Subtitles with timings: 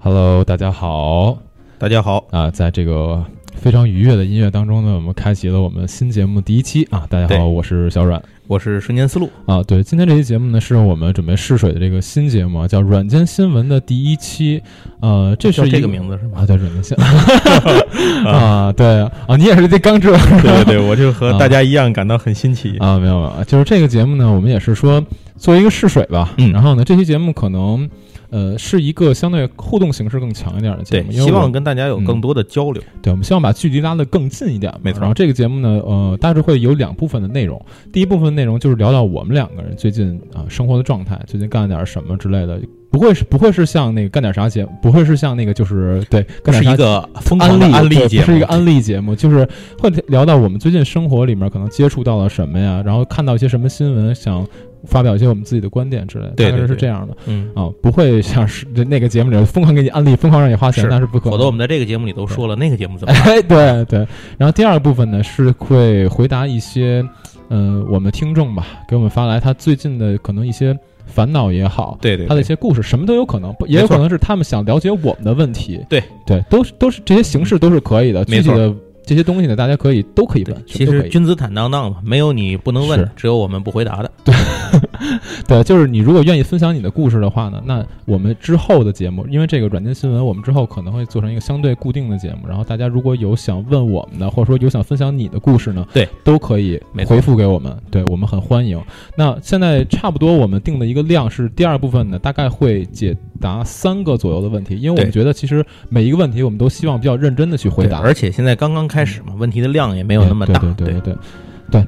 [0.00, 1.38] Hello，大家好
[1.78, 2.50] 大家好，啊！
[2.50, 3.24] 在这个
[3.60, 7.04] 非常愉悦的音乐当中呢，我们开启了我们新节目第一期啊！
[7.10, 9.28] 大家好，我是小阮我是瞬间思路。
[9.46, 9.62] 啊。
[9.64, 14.62] 对，今天这期节目呢，是我们准备试水的这个新节目啊，叫《软件新闻》的第一期。
[15.00, 16.38] 呃，这是这个名字是吗？
[16.38, 16.96] 啊，叫软件新
[18.24, 22.76] 啊，对啊，你也是这刚知道对对对，我就和 大家一样感到很新奇。
[22.78, 25.04] 啊，没有没有，就是这个节目呢，我们也是说
[25.36, 26.32] 做一个试水吧。
[26.38, 27.90] 嗯然后呢，这期节目可能
[28.30, 32.82] 呃是一个相对互动形式更强一点的节目，，因为希望跟大家有更多的交流。
[33.02, 34.80] 对，我们希望把距离拉得更近一点嘛。
[34.82, 37.60] 没错然后这个节目呢，呃，大致会有两部分的内容。
[37.92, 42.60] 第一部分内容就是聊聊我们两个人最近啊、生活的状态，最近干了点什么之类的。
[42.90, 49.46] 不会是不会是像那个干点啥节目，不会是像那个就是对干点啥是一个疯安利狂的安利节目，是一个安利节目，就是
[49.78, 54.44] 会聊到我们最近生活里面可能接触到了什么呀，然后看到一些什么新闻，想
[54.84, 57.50] 发表一些我们自己的观点之类的，大概对对对是这样的嗯。
[57.54, 61.32] 啊，不会像是那个节目里疯狂给你安利，疯狂让你花钱，是那是不可能。
[61.32, 63.22] 否则我们在这个节目里都说了，那个节目怎么办？
[63.26, 64.06] 哎，对对。
[64.36, 67.04] 然后第二个部分呢是会回答一些，
[67.50, 70.76] 嗯、我们听众吧给我们发来他最近的可能一些
[71.06, 75.80] 烦恼也好，对对，他的一些故事，什么都有可能，也有可能是他们想了解我们的问题。
[75.88, 78.74] 对对，都是都是这些形式都是可以的，具体的
[79.08, 84.12] 这些东西呢，大家可以都可以问，其实君子坦荡荡嘛，没有你不能问的，只有我们不回答的。
[84.22, 84.34] 对，
[85.64, 92.48] 就是你如果愿意分享你的故事的话呢，那我们之后的节目，因为这个软件新闻，我们之后可能会做成一个相对固定的节目。
[92.48, 98.82] 然后大家如果有想问我们的，或者说有想分享你的故事呢，对，都可以回复给我们，对我们很欢迎。
[99.16, 110.58] 那现在差不多我们定的一个量是第二部分呢，大概会解答三个左右的问题，因为我们觉得其实每一个问题我们都希望比较认真的去回答，而且现在刚刚开始嘛，问题的量也没有那么大。
[110.58, 111.16] 对对对对对对，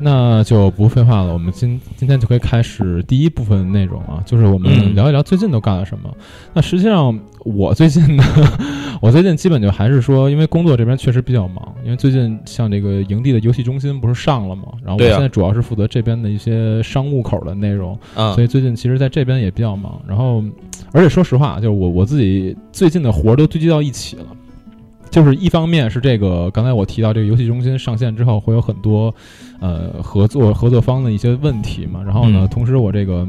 [0.01, 6.15] 那就不废话了，我们今今天就可以开始第一部分内容啊，就是我们嗯聊一聊最近都干了什么。
[6.53, 8.23] 那实际上我最近呢，
[9.01, 20.01] 我最近基本就还是说，因为工作这边确实比较忙，因为最近像这个营地的游戏中心不是上了嘛，然后我现在主要是负责这边的一些商务口的内容，啊所，以最近其实在这边也比较忙。
[20.07, 20.45] 然后，
[20.93, 24.27] 而且说实话，就是我我自己最近的活儿都堆积到一起了。
[25.11, 29.13] 就是一方面是这个，刚才我提到这个游戏中心上线之后会有很多，
[29.59, 32.03] 呃，合作合作方的一些问题嘛。
[32.03, 33.27] 然后呢，嗯同时我这个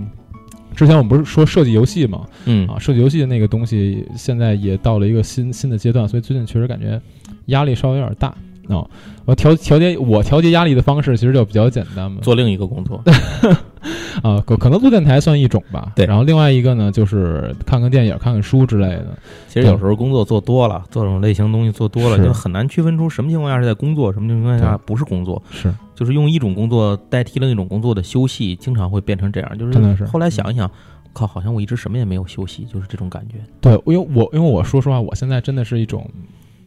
[0.75, 7.01] 之前我们不是说设计游戏嘛，嗯啊，设计游戏的那个东西现在也到了一个新新的阶段，所以最近确实感觉
[7.47, 8.33] 压力稍微有点大
[8.67, 8.85] 啊。
[9.25, 13.01] 我调调节我调节压力的方式其实就比较简单嘛，做另一个工作。
[14.21, 15.93] 啊，可可能录电台算一种吧。
[15.95, 19.17] 对然后另外一个呢，就是看看电影、看看书之类的。
[19.47, 25.41] 其实有时候工作做多了，做这种类型的东西做多了，就很难区分出什么情况下是在工作，什么情况下不是工作。
[25.51, 29.57] 是，就是用一种工作代替另一种工作的休息，经常会变成这样。
[29.57, 30.69] 就是真的是后来想一想，
[31.13, 33.35] 靠，好像我一直什么也没有休息，就是这种感觉。
[33.61, 36.07] 对，因为我因为我说实话，我现在真的是一种。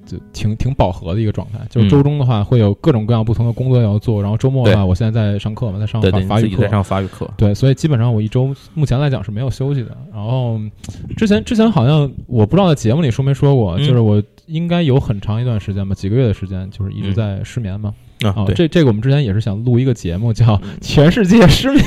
[0.07, 7.31] 就挺挺饱和的一个状态，就是嗯周中的话会有各种各样不同的工作要做，然后周末的话，我现在在上课嘛，在上法法语课你自己在，上法语课。
[7.37, 9.97] 对，所以基本上我一周目前来讲是没有休息的。
[10.13, 10.61] 然后
[11.17, 17.95] 之前之前好像我不知道在节目里说没说过，嗯就是我应该有很长一段时间吧，几个月的时间，就是一直嗯在失眠嘛。
[18.23, 21.83] 啊，啊这这个我们之前也是想录一个节目，叫《嗯全世界失眠》。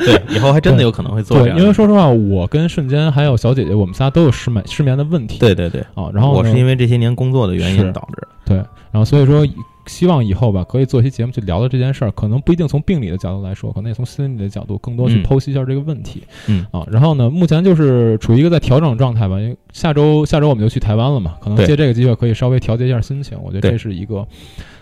[0.04, 1.58] 对，以后还真的有可能会做这对，样。
[1.58, 5.38] 因为说实话，我跟瞬间还有小姐姐，我们仨都有失眠失眠的问题。
[5.38, 8.26] 对对对，啊，然后我是因为这些年工作的原因导致。
[8.44, 8.56] 对，
[8.90, 9.46] 然后所以说，
[9.86, 16.22] 希望以后吧，可以做一期节目去聊聊这件事儿，可能不一定从病理的角度来说，可能也从心理的角度，更多去嗯剖析一下这个问题。
[16.48, 24.26] 嗯啊，然后呢，目前就是处于一个在调整状态吧，因为下周下周我们就去台湾了嘛，可能借这个机会可以稍微调节一下心情，我觉得这是一个。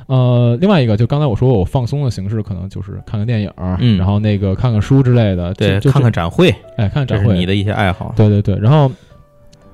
[0.08, 3.96] 呃，另外一个就刚才我说我放松的形式，可能就是看看电影，嗯。
[3.98, 8.12] 然后那个看看书之类的，对，就看看展会，哎，看看展会，你的一些爱好。
[8.16, 8.90] 对对对，然后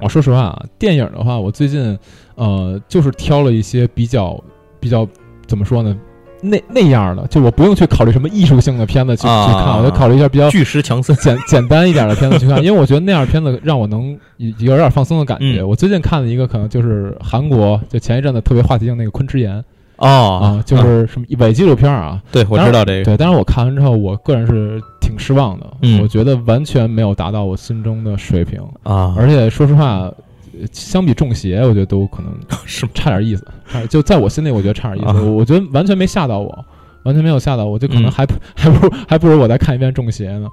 [0.01, 1.97] 我说实话啊，电影的话，我最近
[2.35, 4.39] 呃就是挑了一些比较
[4.81, 5.07] 比较
[5.47, 5.97] 怎么说呢？
[6.43, 9.47] 那那样的，就我不用去考虑什么艺术性的片子去、啊。
[9.47, 15.61] 去看，我就考虑一下比较巨石强森，简简单一点的片子去看， 因为我觉得那样的片子让我能有有点放松的感觉。
[15.61, 15.69] 嗯。
[15.69, 19.57] 我最近看了一个，可能就是韩国就前一阵子特别话题性那个《昆池岩》
[19.97, 22.21] 哦啊，就是什么伪纪录片啊。
[22.33, 23.05] 对，我知道这个。
[23.05, 25.67] 对，但是我看完之后，我个人是挺失望的。
[25.83, 28.61] 嗯我觉得完全没有达到我心中的水平。
[28.83, 32.33] 啊，而且说实话，呃相比中邪，我觉得都可能
[32.67, 33.47] 是差点意思，
[33.89, 35.19] 就在我心里，我觉得差点意思。
[35.19, 36.65] 啊我我觉得完全没吓到我，
[37.05, 40.49] 完全没有吓到我，就可能嗯还不、还不如还不如我再看一遍《中邪》呢。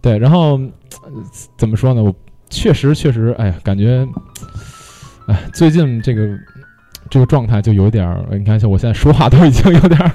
[0.00, 0.56] 对，然后、
[1.02, 1.10] 呃
[1.56, 2.02] 怎么说呢？
[2.02, 2.14] 我
[2.48, 4.06] 确实确实，哎呀，感觉，
[5.26, 6.28] 哎，最近这个
[7.10, 10.12] 这个状态就有点儿，你看，像我现在说话都已经有点儿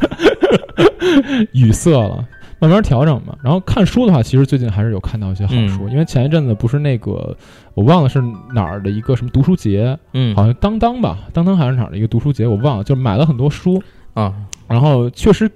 [1.54, 2.26] 语塞了。
[2.60, 7.36] 慢慢调整吧，然后看书的话，其实最近还是有看到一些好书，因为前一阵子不是那个
[7.74, 8.22] 我忘了是
[8.54, 13.82] 哪儿的一个什么读书节，嗯好像当当吧，当当还是哪儿的一个读书节，我忘了，就买了很多书，
[14.14, 14.32] 啊，
[14.68, 15.50] 然后确实，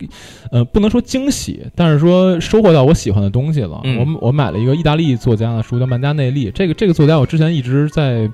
[0.51, 3.81] 呃，不能说惊喜，但是说收获到我喜欢的东西了。
[3.83, 6.49] 嗯我我买了一个意大利作家的书，叫曼加内利。
[6.49, 8.27] 这个这个作家我之前一直在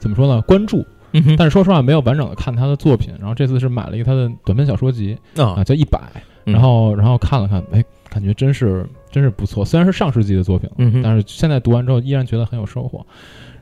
[0.00, 0.84] 怎么说呢关注，
[1.26, 3.12] 嗯但是说实话没有完整的看他的作品。
[3.18, 6.00] 然后这次是买了一个他的短篇小说集啊，啊，叫一百，
[6.44, 9.64] 嗯然后然后看了看，哎，感觉真是真是不错。
[9.64, 13.04] 虽然是上世纪的作品，嗯但是现在读完之后依然觉得很有收获。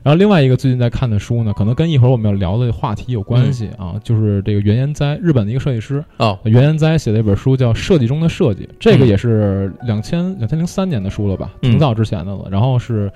[0.03, 12.47] 然后另外一个最近在看的书呢，可能跟一会儿我们要聊的话题有关系啊，就是这个原研哉，日本的一个设计师，哦，原研哉写的一本书叫《设计中的设计》，这个嗯也是两千两千零三年的书了吧，嗯挺早之前的了。
[12.51, 13.11] 然后是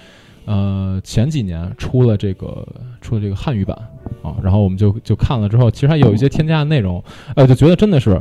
[0.50, 2.68] 呃前几年出了这个
[3.01, 3.78] 出了这个汉语版
[4.24, 7.04] 啊，然后我们就就看了之后，其实还有一些添加的内容，
[7.36, 8.19] 呃，就觉得真的是。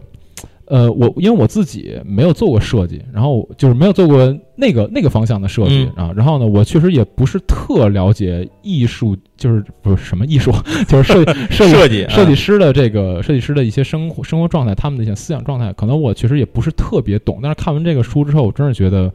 [0.67, 10.51] 呃，我因为我自己没有做过设计，然后就是没有做过那个那个方向的设计、啊，然后呢，我确实也不是特了解艺术，就是不是什么艺术，
[10.89, 17.39] 就是设计 设计设计啊设计师的这个设计师的一些生活生活状态，他们的一些思想状态，可能我确实也不是特别懂。
[17.41, 19.13] 但是看完这个书之后，我真是觉得，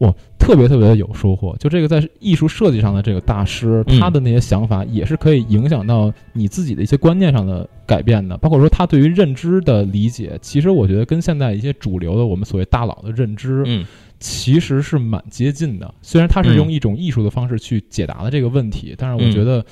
[0.00, 1.56] 哇，特别特别的有收获。
[1.58, 3.98] 就这个在艺术设计上的这个大师，嗯。
[3.98, 13.86] 他的那些想法也是可以影响到你自己的一些观念上的改变的，包括说他对于认知的理解，其实我觉得跟现在一些主流的我们所谓大佬的认知，嗯
[14.18, 15.94] 其实是蛮接近的。
[16.02, 19.64] 虽然他是用一种艺术的方式去解答了这个问题，但是我觉得，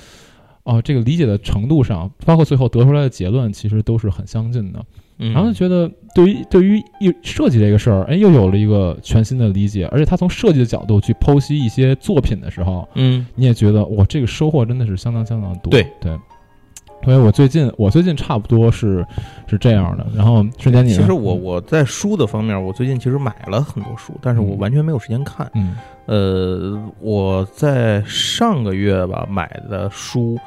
[0.63, 4.83] 哦、这个理解的程度上，包括最后得出来的结论，其实都是很相近的。
[5.17, 9.87] 嗯，然后就觉得，对于对于艺设计这个事儿，哎，又有了一个全新的理解。
[9.87, 15.71] 而且他从设计的角度去剖析一些作品的时候，嗯你也觉得，哇，这个收获真的是相当相当多。
[15.71, 16.17] 对对。
[17.05, 19.05] 所以我最近我最近差不多是
[19.47, 20.05] 是这样的。
[20.13, 25.49] 然后瞬间你其实我我在书的方面，我最近其实买了很多书，但是我嗯完全没有时间看。
[25.53, 25.75] 嗯
[26.07, 30.37] 呃，我在上个月吧买的书，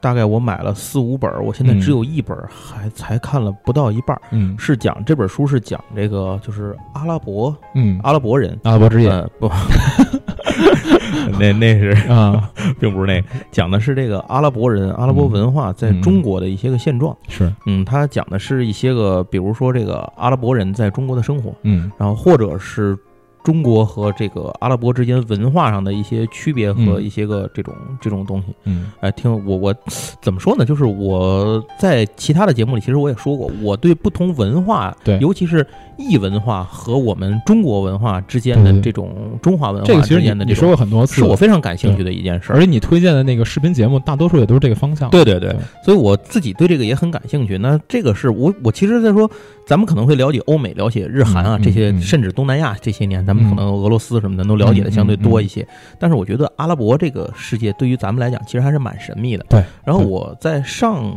[0.00, 4.22] 大概我买了四五本儿，我现在嗯只有一本儿还才看了不到一半儿。
[4.30, 9.48] 嗯是讲这本书是讲这个就是阿拉伯嗯，阿拉伯人，阿拉伯之夜呃不，
[11.38, 17.16] 那那是啊， 并不是那个，讲的是这个阿拉伯人阿拉伯文化在嗯中国的一些个现状。
[17.28, 22.96] 是嗯，他讲的是一些个，比如说这个阿拉伯人在中国的生活，嗯然后或者是
[23.44, 28.48] 中国和这个阿拉伯之间文化上的一些区别和嗯一些个这种、这种东西。
[28.64, 29.74] 嗯哎，听我我
[30.20, 30.64] 怎么说呢？
[30.66, 35.66] 就是我在其他的节目里，其实我也说过，我对不同文化，对尤其是
[35.98, 42.60] 异文化和我们中国文化之间的这种中华文化之间的这种，说过很多次，是我非常感兴趣的一件事儿而。
[42.60, 45.10] 且你推荐的那个视频节目，大多数也都是这个方向。
[45.10, 47.58] 对对对对，所以我自己对这个也很感兴趣。
[47.58, 49.30] 那这个是我我其实在说，
[49.66, 55.66] 咱们可能会了解欧美、了解日韩啊、这些，嗯甚至东南亚这些年，咱们嗯可能俄罗斯什么的都了解的相对多一些。
[55.98, 59.44] 但是我觉得阿拉伯这个世界对于咱们来讲，其实还是蛮神秘的。
[59.48, 59.64] 对。
[59.84, 61.12] 然后我在上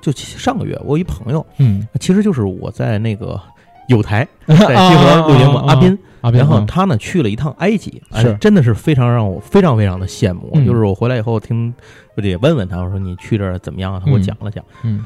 [0.00, 3.40] 就上个月，我有一朋友，嗯，其实就是我在那个
[3.88, 5.98] 有台 在西河录节目，阿斌。
[6.22, 10.50] 阿斌，啊然后他呢去了一趟埃及，哎是真的是非常让我非常非常的羡慕。
[10.54, 11.74] 嗯就是我回来以后听，
[12.16, 13.98] 我得问问他，我说你去这儿怎么样啊？
[13.98, 15.04] 他给我嗯讲了讲，嗯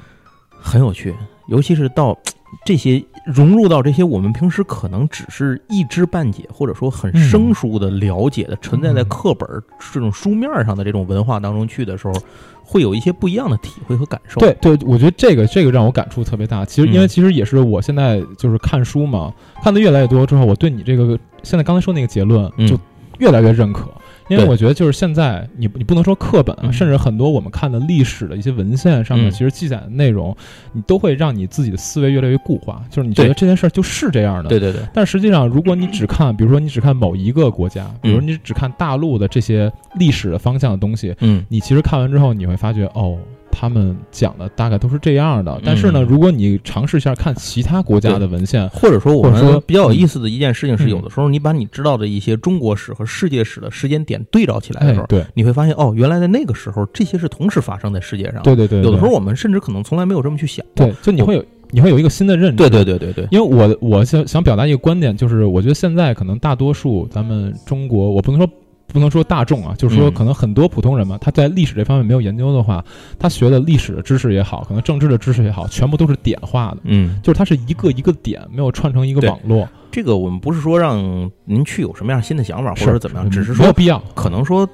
[0.50, 1.14] 很有趣，
[1.48, 2.16] 尤其是到
[2.64, 12.14] 这些融入到这些我们平时可能只是一知半解，或者说很嗯生疏的了解的，存在在课本儿这种书面上的这种文化当中去的时候，
[12.62, 14.40] 会有一些不一样的体会和感受。
[14.40, 16.64] 对 对，我觉得这个这个让我感触特别大。
[16.64, 19.32] 其实因为嗯其实也是我现在就是看书嘛，
[19.62, 22.78] 看的越来越多之后，我对你这个现在刚才说那个结论嗯就
[23.18, 23.90] 越来越认可。
[24.28, 26.72] 因为我觉得就是现在你你不能说课本啊，嗯。
[26.72, 29.30] 甚至很多我们看的历史的一些文献上面，嗯。
[29.30, 30.36] 其实记载的内容，
[30.72, 34.48] 你都会让你自己的思维越来越固化，就是你觉得这件事儿就是这样的。
[34.48, 41.44] 对对对，但实际上，如果你只看，比如说你只看某一个国家，比如你只看大陆的这些历史的方向的东西，嗯。
[41.48, 43.18] 你其实看完之后，你会发觉哦，
[43.58, 45.58] 他们讲的大概都是这样的。
[45.64, 58.42] 但是呢，嗯如果你尝试一下看其他国家的文献，或者说我或者说比较有意思的一件事情是，嗯有的时候你把你知道的一些中国史和世界史的时间点对照起来的时候，，哎对你会发现哦，原来在那个时候这些是同时发生在世界上。
[58.42, 60.86] 对对对，对有的时候我们甚至可能从来没有这么去想过。
[60.86, 62.56] 对，就你会有你会有一个新的认知。
[62.56, 68.48] 对对对对对，因为我我想想表达一个观点，就是我觉得现在可能大多数咱们中国，我不能说
[68.96, 72.82] 不能说大众啊，就是说嗯可能很多普通人嘛，他在历史这方面没有研究的话，
[73.18, 84.02] 他学的历史的知识也好，可能政治的知识也好，全部都是点化的，嗯，就是它是一个一个点，没有串成一个网络，这个我们不是说让您去有什么样新的想法，或者怎么样，只是说没有必要。
[84.14, 84.66] 可能说。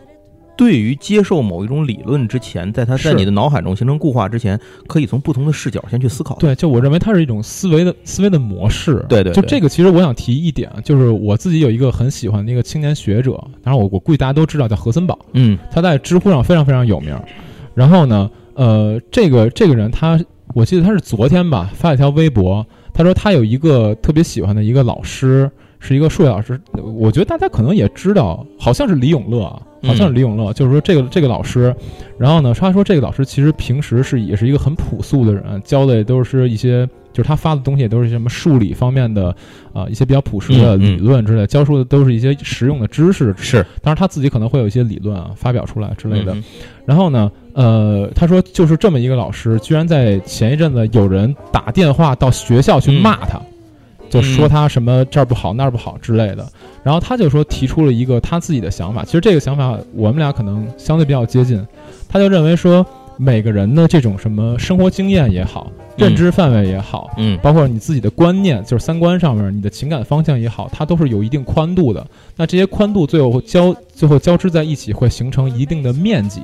[0.56, 6.36] 对于接受某一种理论之前，在它在你的脑海中形成固化之前，可以从不同的视角先去思考。
[6.36, 8.94] 对，就我认为它是一种思维的思维的模式。
[8.94, 13.32] 就对对就这个其实我想提一点，就是我自己有一个很喜欢的一个青年学者，
[13.62, 17.16] 当然我我估计大家都知道，叫何森堡，嗯他在知乎上非常非常有名。
[17.74, 20.20] 然后呢，呃，这个这个人他，
[20.54, 26.60] 我记得他是昨天吧发了一条微博，他说他有一个特别喜欢的一个老师，是一个数学老师，
[26.94, 31.74] 我觉得大家可能也知道，好像是李永乐啊，好像是李永乐，就是说这个这个老师，
[32.18, 36.88] 然后呢，他说这个老师其实平时是也是一个很朴素的人，教的也都是一些。
[37.12, 39.36] 就是他发的东西也都是什么数理方面的，
[39.74, 43.34] 啊、一些比较朴实的理论之类，教授的都是一些实用的知识。
[43.36, 46.32] 是当然他自己可能会有一些理论啊发表出来之类的。
[46.32, 46.42] 嗯
[46.86, 53.38] 然后呢，呃，他说就是这么一个老师，居然在前一阵子有人打电话到学校去骂他，
[54.20, 56.46] 就说他什么这儿不好那儿不好之类的。
[56.82, 61.64] 然后他就说提出了一个他自己的想法，其实这个想法我们俩可能相对比较接近。
[62.08, 62.84] 他就认为说
[63.16, 72.04] 每个人的这种什么生活经验也好，认知范围也好，嗯包括你自己的观念，就是三观上面，你的情感方向也好，它都是有一定宽度的。
[72.36, 76.42] 那这些宽度最后交最后交织在一起，会形成一定的面积。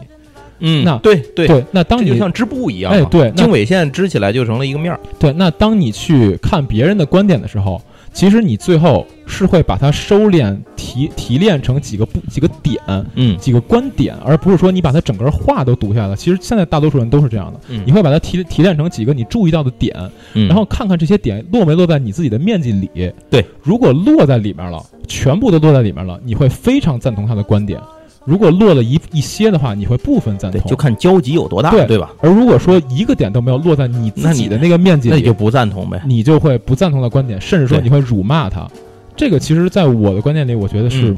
[0.60, 5.00] 嗯，那对对对，那当你就像织布一样嘛，哎对经纬线织起来就成了一个面儿。
[5.18, 7.80] 对，那当你去看别人的观点的时候，
[8.12, 12.76] 其实你最后是会把它收敛提提炼成几个不几个点。
[13.14, 16.16] 嗯几个观点，而不是说你把它整个话都读下来。
[16.16, 19.94] 其实现在大多数人都是这样的，嗯你会把它提提炼成几个你注意到的点，
[20.34, 22.90] 嗯然后看看这些点落没落在你自己的面积里。
[23.30, 27.78] 对，如果落在里面了，全部都落在里面了，你会非常赞同他的观点；
[28.28, 30.60] 如果落了一一些的话，你会部分赞，同。
[30.66, 32.12] 就看交集有多大，对对吧？
[32.20, 36.02] 而如果说一个点都没有落在你自己的那个面积里，那你就不赞同呗。
[36.04, 38.68] 你就会不赞同的观点，甚至说你会辱骂他。
[39.16, 41.16] 这个其实，在我的观念里，我觉得是，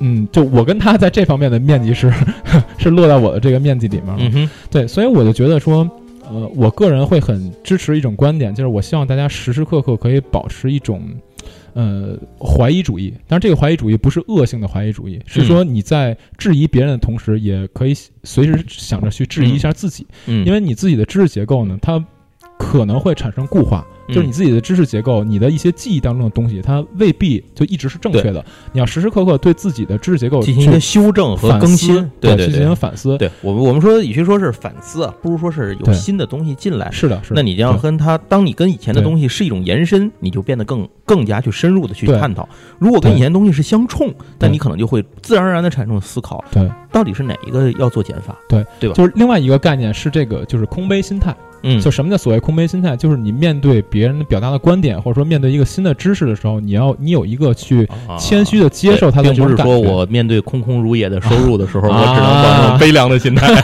[0.00, 2.12] 嗯就我跟他在这方面的面积是
[2.78, 4.30] 是落在我的这个面积里面了。
[4.34, 5.88] 嗯，对，所以我就觉得说，
[6.28, 11.00] 呃，我个人会很支持一种观点，就是我希望大家时时刻刻可以保持一种。
[11.74, 22.04] 呃，怀疑主义，但是这个怀疑主义不是恶性的怀疑主义，是说你在质疑别人的同时，也可以随时想着去质疑一下自己，嗯，因为你自己的知识结构呢，它
[22.58, 28.44] 可能会产生固化，嗯就是你自己的知识结构，你的一些记忆当中的东西，它未必就一直是正确的。
[28.72, 33.16] 你要时时刻刻对自己的知识结构进行一个修正和更新，对对去进行反思。
[33.18, 36.90] 对我们我们说，与其说是反思啊，不如说是有新的东西进来。
[36.90, 37.36] 是的，是的。
[37.36, 42.48] 那你就要跟他，当你跟以前的东西是一种延伸，你就变得更更加去深入的去探讨。
[42.78, 48.36] 如果跟以前东西是相冲，那你可能就会自然而然的产生思考，对，到底是哪一个要做减法？
[48.48, 48.94] 对对吧？
[48.94, 51.34] 就是另外一个概念是这个，就是空杯心态。
[51.62, 52.96] 嗯，就什么叫所谓空杯心态？
[52.96, 59.56] 就是你面对别人表达的观点，或者说面对一个新的知识的时候，你要你有一个去啊谦虚的接受它的并不是。
[59.56, 63.54] 说我面对空空如也的收入的时候，啊我只能保证悲凉的心态，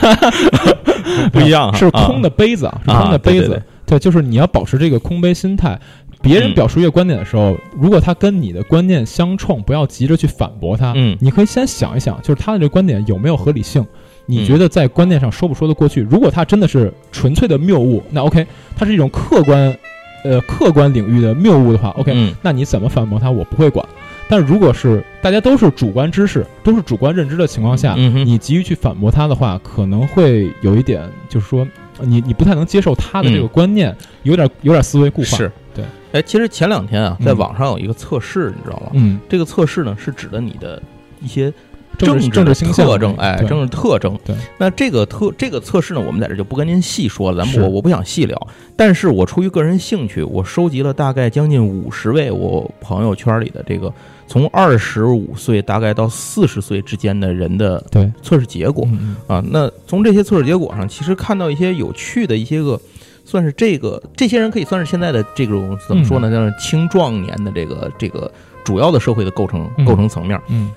[1.31, 3.39] 不一样啊，是空的杯子啊，是空的杯子。
[3.39, 5.79] 对对对对，就是你要保持这个空杯心态。
[6.19, 10.91] 别人嗯表述一个观点的时候，如果他跟你的观念相冲，不要急着去反驳他。
[10.95, 13.85] 嗯你可以先想一想，就是他的这个观点有没有合理性？
[14.27, 16.01] 你嗯觉得在观念上说不说得过去？
[16.01, 19.75] 如果它真的是纯粹的谬误，那 OK，它是一种客观，
[20.23, 23.83] 呃，客观领域的谬误的话，OK，、嗯那你怎么反驳它，我不会管。
[24.29, 31.65] 但如果是大家都是主观知识，都是主观认知的情况下，嗯你急于去反驳他的话，可能会有一点，就是说，
[31.97, 35.37] 呃你你不太能接受他的这个嗯观念，有点有点思维固化。
[35.37, 35.85] 是对。
[36.11, 38.87] 哎，其实前两天啊，在嗯网上有一个测试，你知道吗？
[38.93, 40.81] 嗯，这个测试呢是指的你的
[41.21, 41.53] 一些
[41.97, 44.17] 政政治倾向特征，哎，政治特征。
[44.23, 48.47] 对，那这个特这个测试呢，我们在这就不跟您细说了，咱我我不想细聊。
[48.75, 53.91] 但是我出于个人兴趣，我收集了大概将近五十位我朋友圈里的这个
[54.27, 58.87] 从二十五岁大概到四十岁之间的人的对，测试结果。
[59.25, 62.79] 啊，那从这些测试结果上，其实看到一些有趣的一些个，
[63.25, 68.31] 算是这个这些人可以算是现在的这种怎么说呢，像是青壮年的这个这个
[68.63, 70.39] 主要的社会的构成嗯构成层面。
[70.49, 70.71] 嗯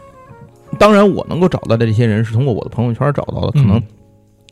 [0.78, 3.82] 当然，我能够找到的这些人是通过我的朋友圈找到的，可能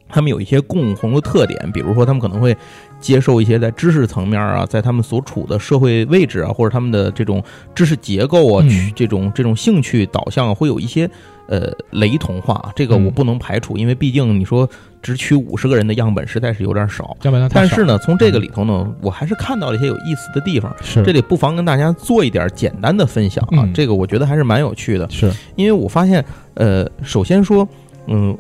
[0.09, 2.57] 他们有一些共同的特点，比如说他们可能会
[3.01, 7.43] 接受一些在知识层面啊，在他们所处的社会位置啊，或者他们的这种
[7.75, 11.09] 知识结构啊，嗯去这种这种兴趣导向啊会有一些
[11.49, 14.69] 呃雷同化，这个我嗯不能排除，因为毕竟你说
[15.01, 17.17] 只取五十个人的样本实在是有点少。
[17.53, 20.75] 但是呢，从这个里头呢，我还是看到了一些有意思的地方。
[20.83, 25.09] 是这里不妨跟大家做一点简单的分享啊，嗯这个我觉得还是蛮有趣的。
[25.11, 26.25] 是因为我发现，
[26.55, 27.67] 呃，首先说，
[28.07, 28.37] 嗯，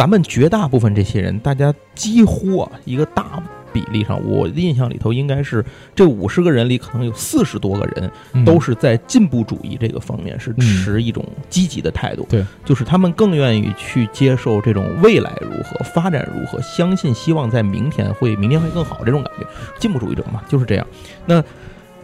[0.00, 3.38] 咱们绝大部分这些人，大家几乎啊一个大
[3.70, 5.62] 比例上，我的印象里头应该是
[5.94, 12.26] 这五十个人里，可能有四十多个人嗯都是在进步主义这个方面是持一种积极的态度。
[12.30, 19.46] 对，就是他们更愿意去接受这种未来如何、发展如何，相信希望在明天会明天会更好这种感觉。
[19.78, 20.86] 进步主义者嘛，就是这样。
[21.26, 21.44] 那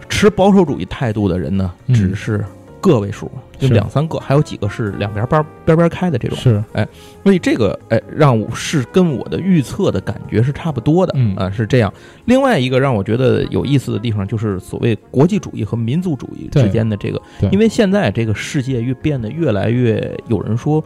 [0.07, 2.45] 持保守主义态度的人呢，嗯只是
[2.81, 6.37] 个位数，就是两三个，还有几个是两边边边边开的这种。
[6.37, 6.87] 是哎
[7.25, 11.93] 所以这个哎，让我是跟我的预测的感觉是差不多的，嗯啊，是这样。
[12.27, 20.83] 另外一个让我觉得有意思的地方，就是所谓国际主义和民族主义之间的这个，因为现在这个世界越变得越来越，有人说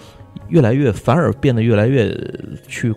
[0.49, 2.17] 越来越反而变得越来越
[2.67, 2.95] 去。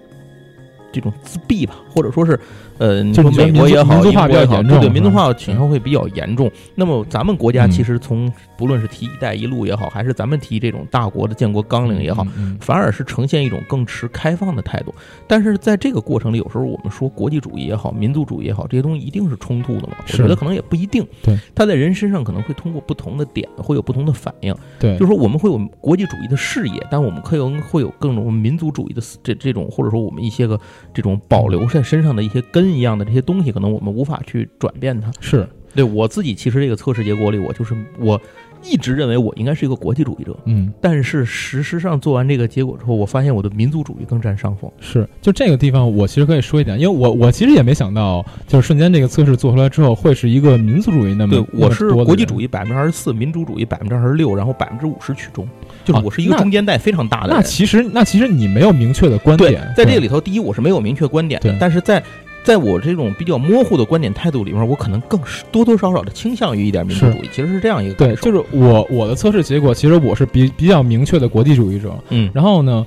[0.93, 2.39] 这种自闭吧，或者说是，
[2.83, 6.51] 呃，你说就是美国也好，民族化英国也好对对，民族化倾向会比较严重。
[6.75, 14.93] 那么咱们国家嗯其实从不论是提“一带一路”也好，还是咱们提这种大国的建国纲领也好，，嗯反而是呈现一种更持开放的态度。
[15.25, 19.95] 但是在这个过程里，有时候我们说国际主义也好，民族主义也好，这些东西一定是冲突的嘛？
[20.05, 21.07] 我觉得可能也不一定。
[21.21, 24.53] 对，他在人身上可能会通过不同的点会有不同的反应。
[24.77, 30.59] 对，就是说我们会有国际主义的视野，但我们可能会有更种民族主义的这这种，或者说我们一些个
[30.93, 35.11] 这种保留在身上的一些根一样的这些东西，可能我们无法去转变它。
[35.19, 38.21] 是对我自己，其实这个测试结果里，我就是我
[38.63, 40.37] 一直认为我应该是一个国际主义者。
[40.45, 44.71] 嗯但是事实上做完这个结果之后，我发现我的民族主义更占上风。
[44.79, 52.47] 是，就这个地方我其实可以说一点，因为我我其实也没想到，就是瞬间这个测试做出来之后会是一个民族主义那么对，我是国际主义。
[52.47, 55.47] 百分之二十四，民主主义百分之二十六，然后百分之五十取中，
[55.83, 57.43] 就是啊我是一个中间带非常大的那人。
[57.43, 62.03] 其实那其实你没有明确的观点，，在这个里头，第一我是没有明确观点的，但是在
[62.43, 68.15] 在我这种比较模糊的观点态度里面，我可能更是多多少少的倾向于一点民族主义，其实是这样一个对。
[68.15, 71.93] 就是我我的测试结果，其实我是比比较明确的国际主义者。
[72.09, 72.85] 嗯，然后呢，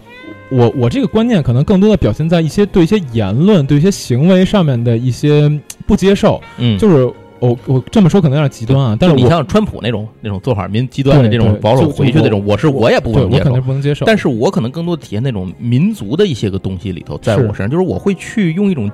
[0.51, 6.41] 我我这个观念可能更多的表现在一些对一些言论、对一些行为上面的一些嗯不接受。
[6.59, 13.63] 嗯，就是我我这么说可能有点极端啊，但是你像川普那种那种做法，民极端的这种保守回去就这种，我是我也不对我肯定能。
[13.63, 14.07] 不能接受。
[14.07, 18.91] 但是我可能更多的体现那种民族的一些个东西里头，在我身上，就是我会去用一种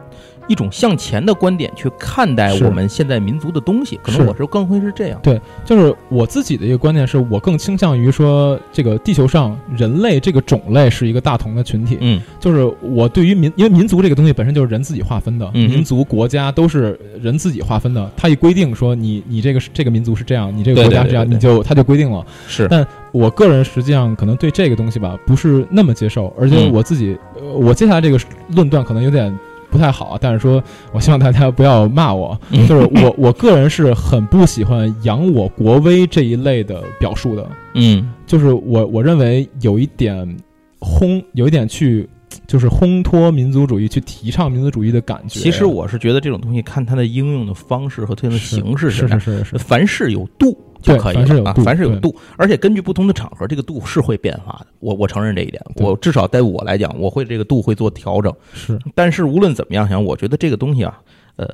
[0.48, 5.20] 一种向前的观点去看待我们现在民族的东西，可能我是更会是这样。
[5.22, 11.98] 对，就是我自己的一个观念是，我更倾向于说，这个地球上人类这个种类是一个大同的群体。
[12.00, 18.10] 嗯就是我对于民，因为民族这个东西本身就是人自己划分的，嗯民族国家都是人自己划分的。
[18.16, 22.24] 他一规定说你你这个是这个民族是这样，你这个国家是这样，对对对你就他就规定了。
[22.48, 29.36] 是但我个人实际上可能对这个东西吧不是那么接受，而且嗯我自己，呃，我接下来这个论断可能有点
[29.72, 32.68] 不太好，但是说我希望大家不要骂我，嗯。
[32.68, 38.12] 就是我 我个人是很不喜欢扬我国威这一类的表述的，嗯。
[38.26, 40.36] 就是我我认为有一点
[40.78, 42.08] 烘，有一点去
[42.46, 45.40] 就是烘托民族主义，去提倡民族主义的感觉。
[45.40, 54.66] 其实我是觉得这种东西看它的应用的方式和它的形式是是是是，凡事有度就可以了啊凡是有度，对凡事有度，而且根据不同的场合，这个度是会变化的。
[54.80, 58.34] 我我承认这一点，我至少在我来讲，我会这个度会做调整。
[58.52, 61.00] 是但是无论怎么样想，我觉得这个东西啊，
[61.36, 61.46] 呃，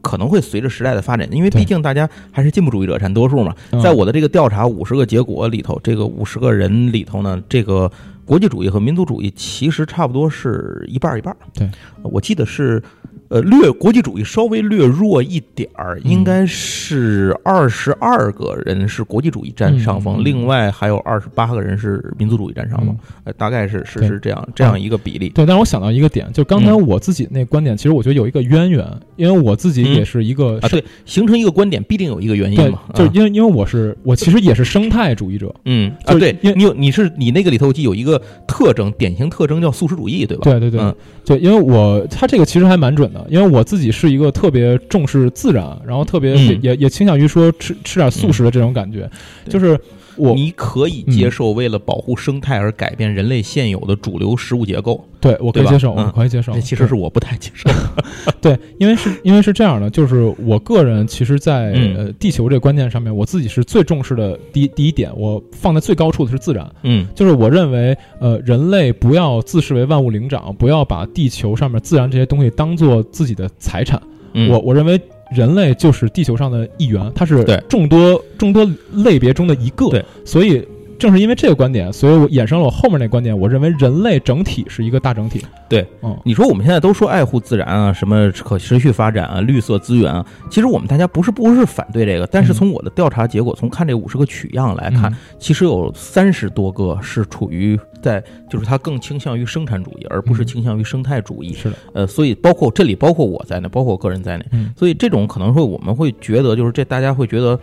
[0.00, 3.54] 可能会随着时代的发展，因为毕竟大家还是进步主义者占多数嘛。
[3.72, 7.90] 嗯在我的这个调查五十个结果里头，这个五十个人里头呢，这个
[8.24, 11.36] 国际主义和民族主义其实差不多是一半儿一半儿。
[11.54, 11.68] 对，
[12.02, 12.82] 我记得是。
[13.28, 22.98] 呃，略国际主义稍微略弱一点儿，嗯应该是二十二个人是国际主义占上风，另外还有二十八个人是民族主义占上风，嗯。
[23.24, 25.28] 呃，大概是是是这样这样一个比例。
[25.28, 26.86] 对，但是我想到一个点，就刚才嗯。
[26.88, 28.86] 我自己那观点，其实我觉得有一个渊源，
[29.16, 32.94] 因为我自己也是一个啊，对，形成一个观点必定有一个原因嘛，，啊。
[32.94, 40.44] 就是因为因为我是我其实也是生态主义者，嗯啊，对因为你有你是你那个里头记有一个特征，典型特征叫素食主义，对吧？
[40.44, 40.80] 对对对。
[40.80, 40.94] 嗯。
[41.26, 46.58] 对，因为我他这个其实还蛮准的，因为我自己是一个特别重视自然，然后特别也、嗯。
[46.62, 49.10] 也也倾向于说吃吃点素食的这种感觉，
[49.44, 49.52] 对。
[49.52, 49.78] 就是
[50.18, 56.06] 我你可以接受为了保护生态而改变人类现有的主流食物结构，对我可以接受，嗯。
[56.06, 56.52] 我可以接受。
[56.52, 57.70] 这其实是我不太接受。
[58.40, 61.96] 对，因为是因为是这样的，就是我个人其实在，嗯。
[61.96, 67.06] 呃地球这个观念上面，我自己是最重视的第一第一点，我放在最高处的是自然，嗯。
[67.14, 74.00] 就是我认为，呃，人类不要自视为万物灵长，不要把地球上面自然这些东西当做自己的财产。
[74.34, 79.88] 嗯，我我认为人类就是地球上的一员，它是众多众多类别中的一个。
[79.90, 80.66] 对，所以
[80.98, 83.38] 正是因为这个观点，所以我衍生了我后面那观点。
[83.38, 85.44] 我认为人类整体是一个大整体。
[85.68, 101.52] 对，嗯，你说我们现在都说爱护自然啊，什么可持续发展啊，绿色资源啊，其实我们大家不是不是反对这个，但是嗯从我的调查结果，从看这五十个取样来看，嗯其实有三十多个是处于在，就是它更倾向于生产主义，而不是嗯倾向于生态主义。
[101.52, 107.58] 是的，呃，所以包括这里包括我在内，包括我个人在内，嗯所以这种可能会我们会觉得，就是这大家会觉得，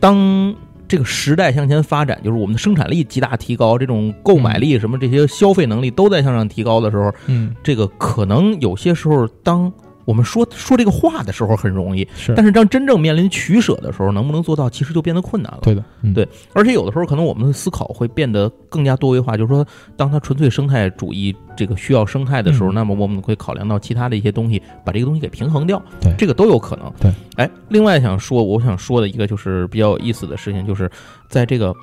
[0.00, 0.54] 当
[0.94, 9.72] 这个时代向前发展，就是我们的生产力极大提高，这种购买力什么这些消费能力都在向上提高的时候，嗯，这个可能有些时候，当
[10.04, 15.60] 我们说说这个话的时候很容易，是，但是当真正面临取舍的时候，能不能做到，其实就变得困难了。
[15.62, 25.82] 对的，嗯对而且有的时候可能我们的思考会变得更加多维化，就是说，当它纯粹生态主义这个需要生态的时候，嗯那么我们会考量到其他的一些东西，把这个东西给平衡掉。
[26.00, 26.92] 对这个都有可能。
[27.00, 30.90] 对，哎，另外想说，我想说的一个就是比较有意思的事情，就是
[31.28, 31.74] 在这个。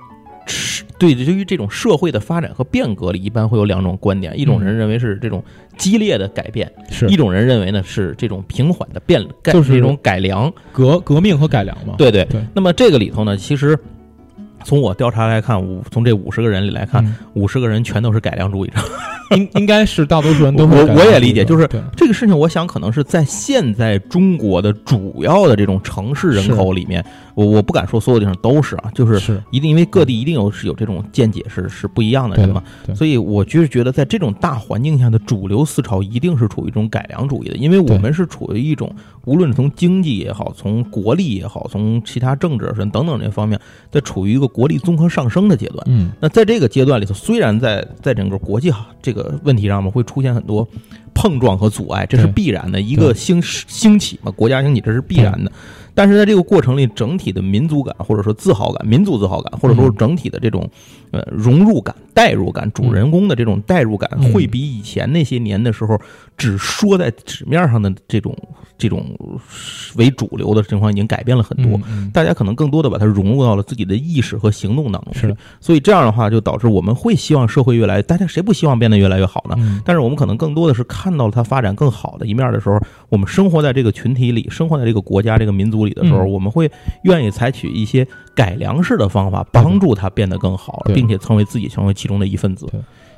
[0.97, 5.43] 对，对于这种社会的发展和变革里，一般会有两种观点，一种人认为是这种
[5.77, 10.51] 激烈的改变，是一种人认为呢是这种平缓的变改，就是一种改良。
[10.71, 11.95] 革革命和改良嘛。
[11.97, 13.77] 对对对，那么这个里头呢，其实
[14.63, 18.75] 从我调查来看，五从这五十个人里来看，嗯五十个人全都是改良主义者。
[19.31, 27.03] 应应该是大多数人都会我我也理解就是这个事情，我想可能是在现在中国的主要的这种城市人口里面，
[27.35, 32.63] 我我不敢说所有地方都是啊，就是是一定因为各地一定有是有这种见解是是不一样的对的人嘛，
[32.95, 38.93] 所以我就是觉得在这种大环境下的主流思潮一定是处于一种改良主义的，因为我们是处于一种
[39.25, 45.83] 无论是从经济也好，从国力也好，从其他政治等等这方面，在处于一个国力综合上升的阶段。
[45.87, 50.67] 嗯那在这个阶段里头，虽然在在整个国际这个问题上面会出现很多
[51.13, 55.51] 碰撞和阻碍，这是必然的，一个兴兴起嘛，国家兴起这是必然的。
[55.93, 60.67] 但是在这个过程里，整体的民族感或者说自豪感、民族自豪感，或者说嗯整体的这种
[61.11, 64.31] 呃融入感、代入感、主人公的这种代入感，嗯。
[64.31, 65.99] 会比以前那些年的时候
[66.37, 68.33] 只说在纸面上的这种
[68.81, 69.05] 这种
[69.95, 71.77] 为主流的情况已经改变了很多。
[71.77, 79.55] 嗯嗯大家可能更多的把它融入到了自己的意识和行动当中去是的，所以这样的话就导致我们会希望社会越来，大家谁不希望变得越来越好呢？
[79.59, 86.69] 嗯但是我们可能更多的是看到了它发展更好的一面的时候，我们生活在这个群体里，生活在这个国家、这个民族里的时候，嗯我们会
[87.03, 92.67] 愿意采取一些改良式的方法，帮助它变得更好，并且成为自己成为其中的一份子。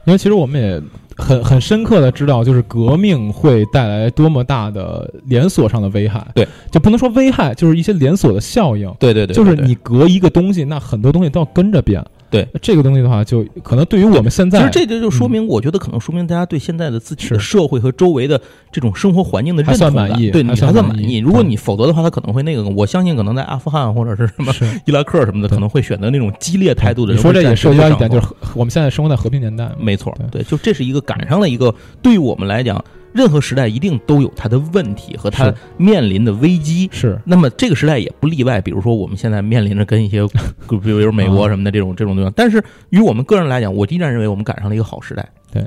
[0.06, 0.82] 因为其实我们也
[1.18, 6.26] 很很深刻的知道，就是革命会带来多么大的连锁上的危害。
[6.34, 8.92] 对，就不能说危害，就是一些连锁的效应。
[9.00, 12.04] 对对对，对就是你革一个东西，那很多东西都要跟着变。
[12.34, 12.48] 对。
[12.62, 18.42] 这个东西的话，就可能对于我们现在，其实这就就说明，我觉得可能说明大家对现在的自己的社会和周围的
[18.72, 21.18] 这种生活环境的认还算同感满意对你还算满意。
[21.20, 24.52] 如果你否则的话，他可能会那个，我相信可能在阿富汗或者是什么
[24.86, 27.20] 伊拉克什么的，可能会选择那种激烈态度的人。
[27.20, 29.70] 你说这也涉及到一点，就就是是我们现在生活在和平年代。
[29.80, 30.42] 没错，对。
[30.42, 36.90] 对，就这是一个赶上了一个对于我们来讲，任何时代一定都有它的问题和它面临的危机。
[36.92, 37.20] 是。
[37.26, 40.26] 那么这个时代也不例外，比如说我们现在面临着跟一些，
[40.68, 45.28] 比如美国什么的这种这种地方，但是于我们个人来讲，我依然认为我们赶上了一个好时代。
[45.52, 45.64] 对。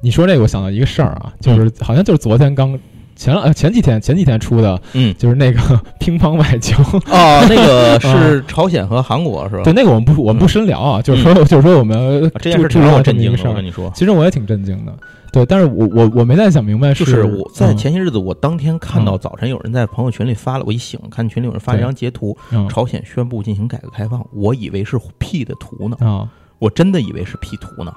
[0.00, 2.78] 你说这个，我想到一个事儿啊，就是好像就是昨天刚
[3.16, 5.58] 前呃前几天前几天出的，嗯，就是那个
[5.98, 6.76] 乒乓外交。
[7.10, 9.62] 哦，那个 是朝鲜和韩国是吧？
[9.64, 13.90] 对，那个我们不我们不深聊啊，就是说就是说我们啊这件事注挺让我震惊我跟你说。
[13.94, 14.92] 其实我也挺震惊的，
[15.36, 26.26] 对，但是我我我没太想明白，就是我在嗯前些日子，我当天看到嗯早晨有人在朋友圈里发了，我一醒看群里有人发了一张截图，嗯朝鲜宣布进行改革开放，我以为是 P 的图呢，啊
[26.58, 27.92] 我真的以为是 P 图呢，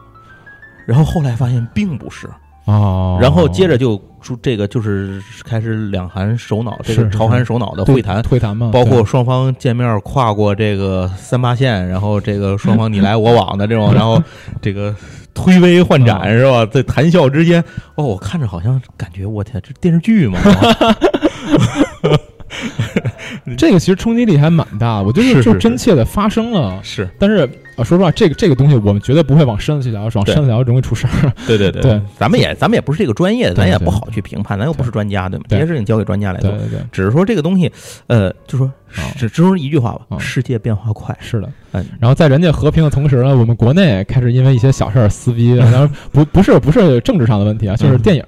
[0.86, 2.28] 然后后来发现并不是，
[2.66, 8.22] 哦，然后接着就出这个就是开始两韩首脑这个朝韩首脑的会谈。
[8.24, 14.22] 会谈嘛，包括双方见面跨过这个三八线，然后这个双方你来我往的这种， 然后
[14.62, 14.94] 这个
[15.42, 16.66] 推杯换盏嗯是吧？
[16.66, 17.64] 在谈笑之间，
[17.96, 20.38] 哦，我看着好像感觉我天，这电视剧嘛，
[23.58, 26.78] 这个其实冲击力还蛮大，我觉得就是真切的发生了。
[26.84, 31.32] 是但是啊，说实话，这个这个东西我们绝对不会往深了去聊，往深了聊容易出事儿。
[31.48, 35.46] 对对对对，咱们也咱们也不是这个专业的，咱也不好去评判，咱又不是专家，对吗？
[35.48, 36.50] 这对些事情交给专家来做。
[36.52, 37.72] 对对对，只是说这个东西，
[38.08, 41.16] 呃，就说啊只只说一句话吧，啊世界变化快。
[41.22, 41.50] 是的。
[41.72, 48.24] 嗯，然后在人家和平的同时呢，我们国内开始因为一些小事儿撕逼，然后 不不是不是政治上的问题啊，就是嗯电影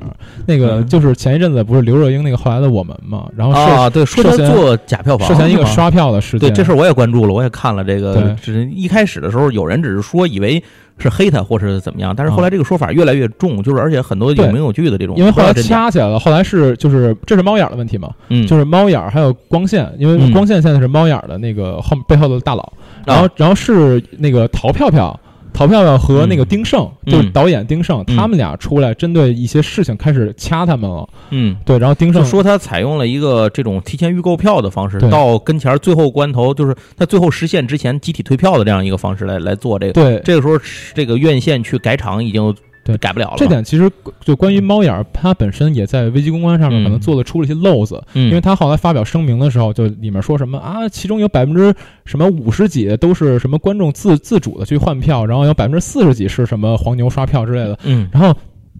[0.45, 8.35] 那个嗯就是前一阵子不是刘若英那个后来的我们嘛，然后涉啊，对，说他做假票房，涉嫌一个刷票的事件，对这事儿我也关注了，我也看了这个对。
[8.39, 10.61] 只是一开始的时候，有人只是说以为
[10.97, 12.43] 是黑他或是怎么样，但是后啊。
[12.43, 20.31] 来这个说法越来越重，就是而且很多有名有据的这种，因为后来掐起来了，后来是就是这是猫眼儿的问题嘛，嗯，就是猫眼儿还有光线，因为嗯。
[20.31, 22.73] 光线现在是猫眼儿的那个后背后的大佬，
[23.05, 25.17] 然后啊然后是那个陶票票。
[25.61, 31.07] 陶票票和那个嗯丁晟，嗯就是导演丁晟，嗯他们俩出来针对一些事情开始掐他们了。
[31.29, 31.55] 嗯。
[31.63, 39.93] 对，然后丁晟就说他采用了一个这种提前预购票的方式，对到跟前儿最后关头，就是他最后实现之前集体退票的这样一个方式来来做这个。
[39.93, 40.59] 对这个时候，
[40.95, 43.35] 这个院线去改场已经对改不了了。
[43.37, 43.91] 这点其实
[44.21, 51.73] 就关于猫眼儿，它本身也在危机公关上面嗯可能做的出了一些漏子，嗯，因为他后来发表声明的时候，就里面说什么啊，其中有百分之
[52.05, 58.09] 什么五十几都是什么观众自自主的去换票，然后有百分之四十几是什么黄牛刷票之类的，嗯。
[58.11, 58.33] 然后。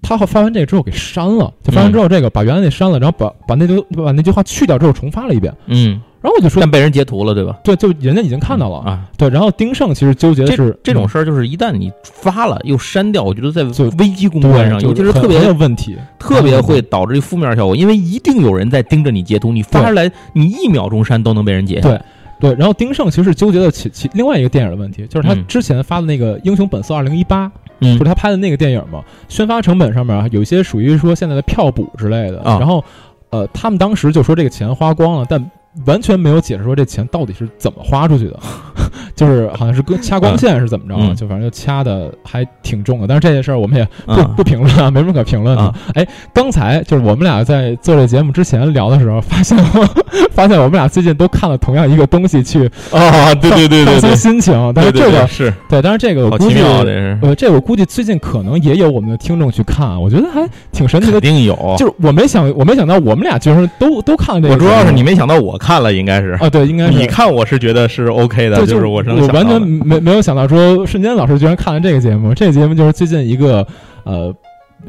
[0.04, 7.58] 他后发完这个之后给删了，就发完之后这个把原来那删了，然后把把那句把那句话去掉之后重发了一遍，嗯，然后我就说但，被人截图了，对吧？
[7.64, 11.10] 对，就人家已经看到了，啊，对，然后丁晟其实纠结的这是这种嗯。
[11.10, 13.64] 事儿就是一旦你发了又删掉，我觉得在
[13.98, 22.00] 危机公关，上，尤其是特别有问题，特别会导致负面效果，因为一定有人在盯着你截图，你发出来，你一秒钟删都能被人截对。
[22.40, 25.46] 对，然后丁晟其实纠结的其其另外一个电影的问题，就是他嗯。
[25.48, 27.46] 之前发的那个《英雄本色二零一八》，
[27.82, 27.94] 嗯。
[27.94, 32.58] 就是他拍的那个电影嘛，宣发成本上面有一些属于说现在的票补之类的，啊。
[32.58, 32.84] 然后
[33.30, 35.52] 呃，他们当时就说这个钱花光了，但
[35.86, 38.40] 完全没有解释说这钱到底是怎么花出去的，
[39.16, 43.08] 就是好像是跟掐光线是怎么着啊，嗯就反正就掐的还挺重的。
[43.08, 45.64] 但是这件事儿我们也不、嗯不评论啊，没什么可评论的。
[45.64, 49.58] 啊哎，刚才就是我们俩在做这节目之前聊的时候，发现
[50.32, 61.20] 发现我们俩最近都看了同样一个东西去啊，对对对放松对对，心情，但是对这个是对，但是这个我好估计奇妙，这是呃，这我估计最近可能也有我们的听众去看，我觉得还挺神奇的。
[61.22, 61.76] 肯定有。
[61.78, 64.54] 就是我没想，我没想到我们俩居然都都看了这个。
[64.54, 72.34] 我主要是你没想到我看了，应该是啊，对，应该是你看我是觉得是 OK 的，这，就是我是我完全没没有想到说瞬间老师居然看了这个节目。
[72.34, 73.66] 这个节目就是最近一个
[74.04, 74.36] 呃，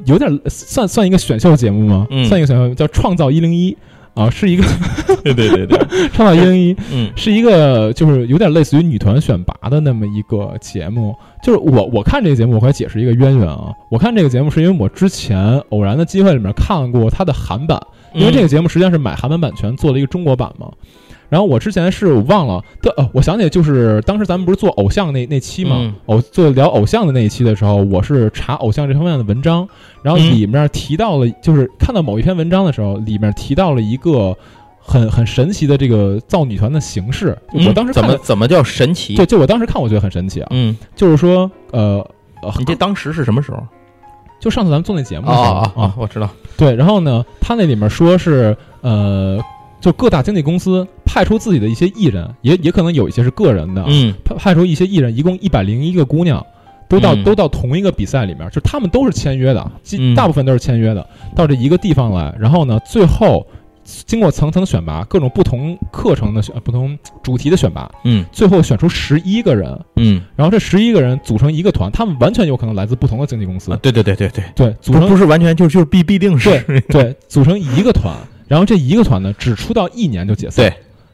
[0.07, 2.07] 有点算算一个选秀节目吗？
[2.11, 3.71] 嗯算一个选秀叫《创造一零一》
[4.15, 4.63] 啊，是一个
[5.25, 5.79] 对对对对，
[6.13, 11.15] 《创造一零一》嗯是一个就是有点类似于女团选拔的那么一个节目。
[11.43, 13.73] 就是我我看这个节目，我会解释一个渊源啊。
[13.91, 17.81] 我看这个节目是因为我之前偶然的机会里面看过它的韩版，
[18.15, 20.71] 因为这个节目实际上是买韩版版权做了一个中国版嘛。
[21.33, 29.67] 然后我之前是我忘了，对，呃，我想起来就是当时咱们不是做偶像那那期嘛，嗯偶做聊偶像的那一期的时候，我是查偶像这方面的文章，
[30.03, 34.37] 然后嗯里面提到了，就是看到某一篇文章的时候，里面提到了一个
[34.79, 37.35] 很很神奇的这个造女团的形式。
[37.51, 39.15] 就我当时看的，么怎么叫神奇？
[39.17, 42.07] 就就我当时看，我觉得很神奇啊，嗯，就是说，呃。
[42.43, 43.59] 呃，你这当时是什么时候？
[44.41, 45.95] 就上次咱们做那节目的时候啊啊啊！
[45.97, 49.39] 我知道，对，然后呢，他那里面说是呃，
[49.83, 54.15] 就各大经纪公司派出自己的一些艺人，也也可能有一些是个人的，嗯。
[54.25, 56.47] 派派出一些艺人，一共一百零一个姑娘，
[56.89, 57.25] 都到、嗯。
[57.25, 59.71] 都到同一个比赛里面，就他们都是签约的，
[60.15, 63.45] 大部分都是签约的，到这一个地方来，然后呢，最后
[63.85, 68.25] 经过层层选拔，各种不同课程的选、不同主题的选拔，嗯。
[68.31, 70.23] 最后选出十一个人，嗯。
[70.37, 76.63] 然后这十一个人组成一个团，他们完全有可能来自不同的经纪公司，啊，对对对对对，对，组成不是完全就就是必必定是。
[76.89, 78.15] 对，组成一个团，
[78.53, 80.71] 然后这一个团呢，只出道一年就解散。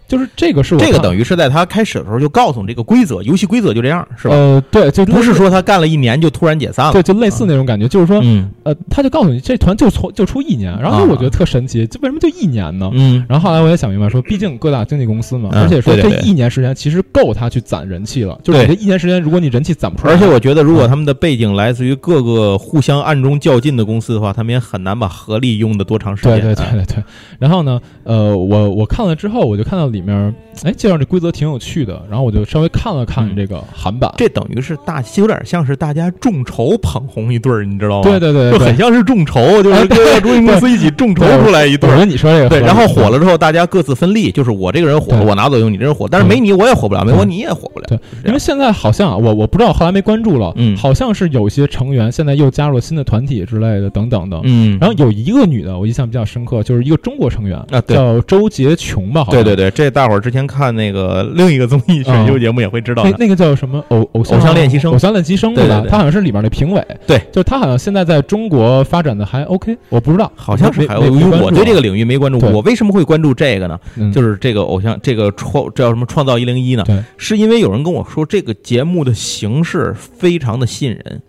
[0.09, 4.35] 就是这个是我这个等于是在他开始的时候就告诉你这个规则，游戏规则就这样，是吧？
[4.35, 6.93] 呃，对，就不是说他干了一年就突然解散了。
[6.93, 12.91] 对，就类似那种感觉，就是说，嗯呃，他就告诉你这团就出就出一年，然后啊我觉得特神奇，这为什么就一年呢？
[12.95, 18.39] 嗯然后后来我也想明白，说毕竟各大经纪公司嘛，嗯而且说这一年时间其实够他去攒人气了。
[18.43, 26.41] 就是你这一年时间，如果你人气攒不出来，而且我觉得，如果他们的背景来自于各个互相暗中较劲的公司的话，他们也很难把合力用的多长时间。
[26.41, 27.05] 对对对对对。
[27.39, 30.35] 然后呢，呃，我我看了之后，我就看到里面，
[30.65, 33.37] 哎，介绍这规则挺有趣的，然后我就稍微看了看嗯。
[33.37, 34.13] 这个韩版。
[34.17, 38.09] 这等于是大，有点像是大家众筹捧红一对儿，你知道吗？
[38.09, 41.95] 对对对就很像是众筹，就是各个中信公司一起众筹出来一对儿。
[41.95, 47.87] 我跟你说这个对，然后火了之后，大家各自分利，就是我这个人火了，我拿走用，你这人火，但是没你我也火不了，没我嗯你也火不了。
[47.89, 50.77] 对因为现在好像啊我我不知道，后来没关注了，嗯。
[50.77, 54.41] 好像是有些成员现在又加入了新的团体之类的，等等的。
[54.45, 57.97] 嗯，然后有一个女的，我印象比较深刻，就是一个中国成员啊对。
[57.97, 59.43] 叫周洁琼吧，好像。
[59.43, 63.09] 对对对，这这大伙儿之前看那个另一个综艺选秀节目也会知道的。
[63.09, 66.87] 那那个叫什么偶偶像练习生偶像练习生对吧他好像是里面的评委。
[67.07, 72.39] 对，就他好像现在在中国发展的还 OK，我不知道，好像是还有，没没因为我对这个个领域没关注。
[72.53, 73.81] 我为什么会关注这个呢？
[73.97, 76.85] 嗯就是这个偶像，这个创这叫什么《创造一零一》呢？
[76.87, 81.23] 对，是因为有人跟我说这个节目的形式非常的吸引人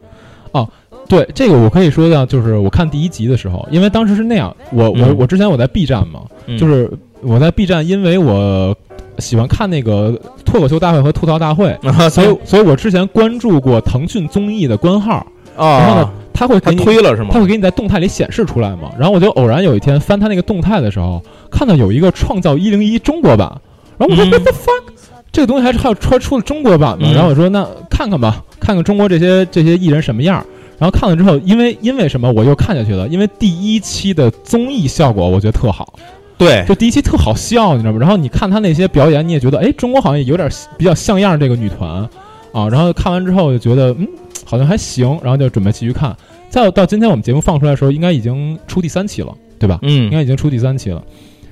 [0.51, 0.67] 哦。
[1.07, 6.91] 对这个我可以说一下，就是我看第一集的时候，因为当时是那样，我我嗯我之前我在 B 站嘛，嗯就是
[7.21, 8.75] 我在 B 站，因为我
[9.17, 15.25] 喜欢看那个脱口秀大会和吐槽大会，啊，所以所以我之前关注过腾讯综艺的官号，
[15.57, 17.29] 啊，然后呢，他会给你推了是吗？
[17.31, 18.91] 他会给你在动态里显示出来嘛。
[18.97, 23.49] 然后我就偶然有一天翻他那个动态的时候，看到有一个创造一零一中国版，
[23.97, 24.83] 然后我说嗯 What the fuck，
[25.31, 26.99] 这个东西还是还有出出了中国版吗？
[27.01, 30.45] 嗯然后我说那看看吧，看看中国这些这些艺人什么样。
[30.77, 33.05] 然后看了之后，因为因为什么我又看下去了？
[33.09, 35.93] 因为第一期的综艺效果我觉得特好，
[36.39, 37.99] 对，就第一期特好笑，你知道吗？
[37.99, 42.09] 然后你看他那些表演，你也觉得哎，中国好像有点比较像样这个女团
[42.53, 42.67] 啊。
[42.69, 44.07] 然后看完之后就觉得嗯，
[44.45, 46.15] 好像还行，然后就准备继续看。
[46.49, 49.77] 再到今天我们节目放出来的时候，应该已经出第三期了，对吧？
[49.81, 51.03] 嗯应嗯，该已经出第三期了。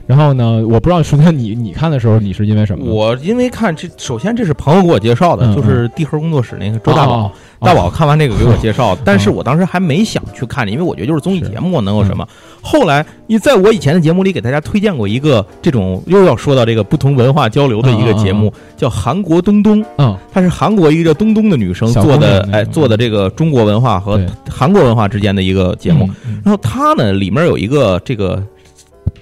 [0.07, 2.85] 然后呢，我不知道首先你你看的时候你是因为什么？
[2.85, 12.25] 我因为看这，首先这是朋友给我介绍的，嗯就是地核工作室那个周大宝，哦大宝看完这个给我介绍，但是我当时还没想去看这，因为我觉得就是综艺节目能有什么。
[12.61, 20.17] 后来，你在我以前的节目里给大家推荐过一个这种又要说到这个不同文化交流的一个节目，叫《韩国东东》，嗯。
[20.31, 26.41] 它是韩国一个叫东东的女生做的哎，做的这个中国文化和韩国文化之间的一个节目。，嗯。
[26.45, 28.41] 然后它呢，里面有一个这个。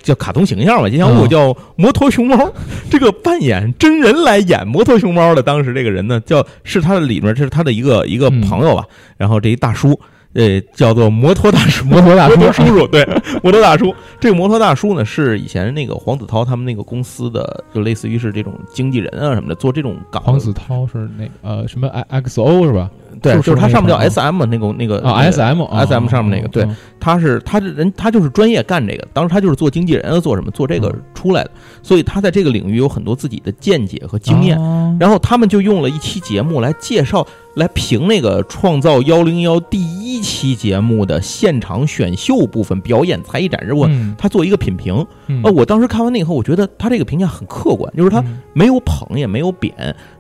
[0.06, 2.54] 叫卡通形象吧，吉祥物嗯叫摩托熊猫。
[2.92, 8.86] 这个扮演真人来演摩托熊猫的，当时这个人呢，叫是他的里面，这是他的一个一个嗯朋友吧。
[9.18, 10.00] 然后这一大叔，
[10.34, 13.04] 呃，叫做摩托大叔，摩托大叔摩托叔叔，对，
[13.42, 13.94] 摩托大叔。
[14.20, 20.22] 这个摩托大叔呢，是以前那个黄子韬他们那个公司的，就类似于是这种经纪人啊什么的，做这种岗。
[20.22, 22.92] 黄子韬是那个呃什么 X O 是吧？
[23.22, 26.68] 对，就是他上面叫 S M 那个那个啊 S M S M 上面那个，对，
[27.00, 29.08] 他是他这人，他就是专业干这个。
[29.14, 31.52] 当时他就是做经纪人，做什么做这个嗯出来的，
[31.82, 34.58] 所以他在这个领域有很多自己的见解和经验。
[35.00, 37.26] 然后他们就用了一期节目来介绍、
[37.56, 45.06] 来评那个《创造幺零幺》第一期节目的现场选秀部分表演才艺展示部分，嗯他做一个品评。
[45.28, 49.74] 嗯呃，我当时看完那以后，我觉得他这个评价很客观，就是他嗯没有捧也没有贬，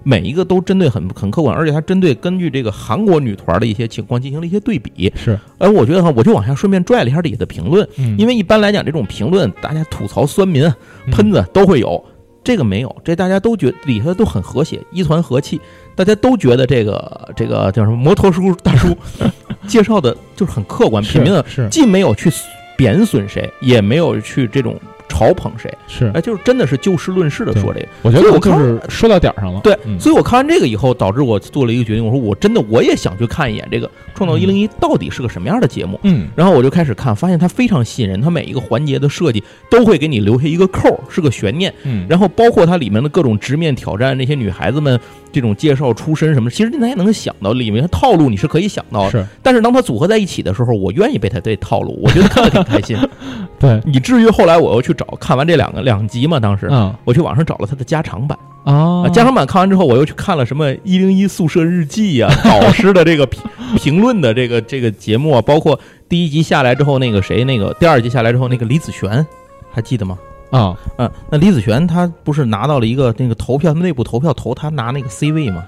[0.07, 5.11] 每一个都针对很很客观，而且他针对根据这个韩国女团的一些情况进行了一些对比。
[5.15, 5.37] 是。
[5.57, 8.15] 而我觉得哈，我就往下顺便拽了一下底下的评论，嗯。
[8.17, 10.71] 因为一般来讲，这种评论大家吐槽酸民、
[11.11, 12.05] 喷子都会有，
[12.43, 15.59] 这个没有，这大家都觉得里头都很和谐，一团和气，
[15.95, 18.95] 大家都觉得这个这个叫什么摩托叔大叔
[19.67, 21.67] 介绍的就是很客观平民的，是。
[21.69, 22.29] 既没有去
[22.77, 24.79] 贬损谁，也没有去这种
[25.15, 27.87] 嘲捧谁，是，哎，就是真的是就事论事的说这个。
[28.01, 29.61] 我觉得我就是说到点儿上了。
[29.61, 35.99] 对，嗯所以我看完这个以后，导致我做了一个决定，我说我真的我也想去看一眼这个《创造一零一》到底是个什么样的节目。
[36.03, 41.73] 嗯然后我就开始看，发现它非常吸引人，它每一个环节的设计都会给你留下一个扣，是个悬念。
[41.83, 44.99] 嗯，然后包括它里面的各种直面挑战，那些女孩子们
[45.31, 49.11] 这种介绍出身什么，其实大家能想到里面的套路，你是可以想到的。
[49.11, 52.97] 是但是当它组合在一起的时候，我愿意被它这套路，我觉得看得挺开心。
[53.59, 58.37] 对，以至于后来我又去找，看完这两个两集嘛，当时嗯我去网上找了它的加长版。
[58.65, 63.41] 啊啊，加长版看完之后，我又去看了什么《一零一宿舍日记》啊， 导师的这个评
[63.77, 69.25] 评论的这个这个节目啊，包括第一集下来之后，那个谁，那个第二集下来之后，那个李子璇，
[69.71, 70.17] 还记得吗？
[70.51, 75.63] 啊嗯，那李子璇他不是拿到了一个那个投票，内部投票投他拿那个 C 位吗？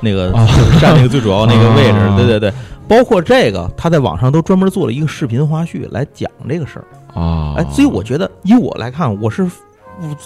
[0.00, 2.52] 那个啊就是占那个最主要那个位置，啊对对对，
[2.88, 6.84] 包括这个，他在网上都专门做了一个视频花絮来讲这个事儿。
[7.18, 7.54] 啊！
[7.58, 9.48] 哎，所以我觉得以我来看，我是，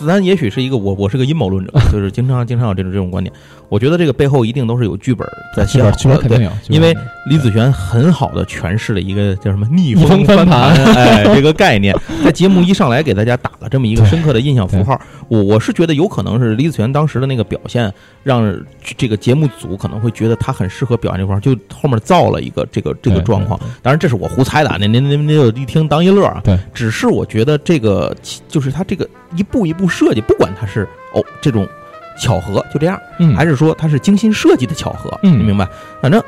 [0.06, 3.32] 咱也许是一个我我是个阴谋论者， 就是经常经常有这种这种观点。
[3.68, 5.26] 我觉得这个背后一定都是有剧本
[5.56, 6.96] 在写的剧本肯定有，因为
[7.28, 11.92] 李子璇很好的诠释了一个叫什么逆逆风翻翻盘哎，这个概念，
[12.24, 15.00] 在节目一上来给大家打了这么一个深刻的印象符号。
[15.28, 18.56] 我我是觉得有可能是李子璇当时的那个表现，让
[18.96, 23.58] 这个节目组可能会觉得他很适合表演这块儿，就后面造了一个这个这个状况。
[23.82, 26.40] 当然这是我胡猜的啊，您您您您就一听当一乐啊。
[26.44, 28.14] 对，只是我觉得这个
[28.48, 31.66] 就是他这个一步一步设计，不管他是哦这种
[32.20, 33.00] 巧合就这样。
[33.18, 35.10] 嗯还是说他是精心设计的巧合？
[35.22, 35.68] 嗯你明白？
[36.00, 36.22] 反正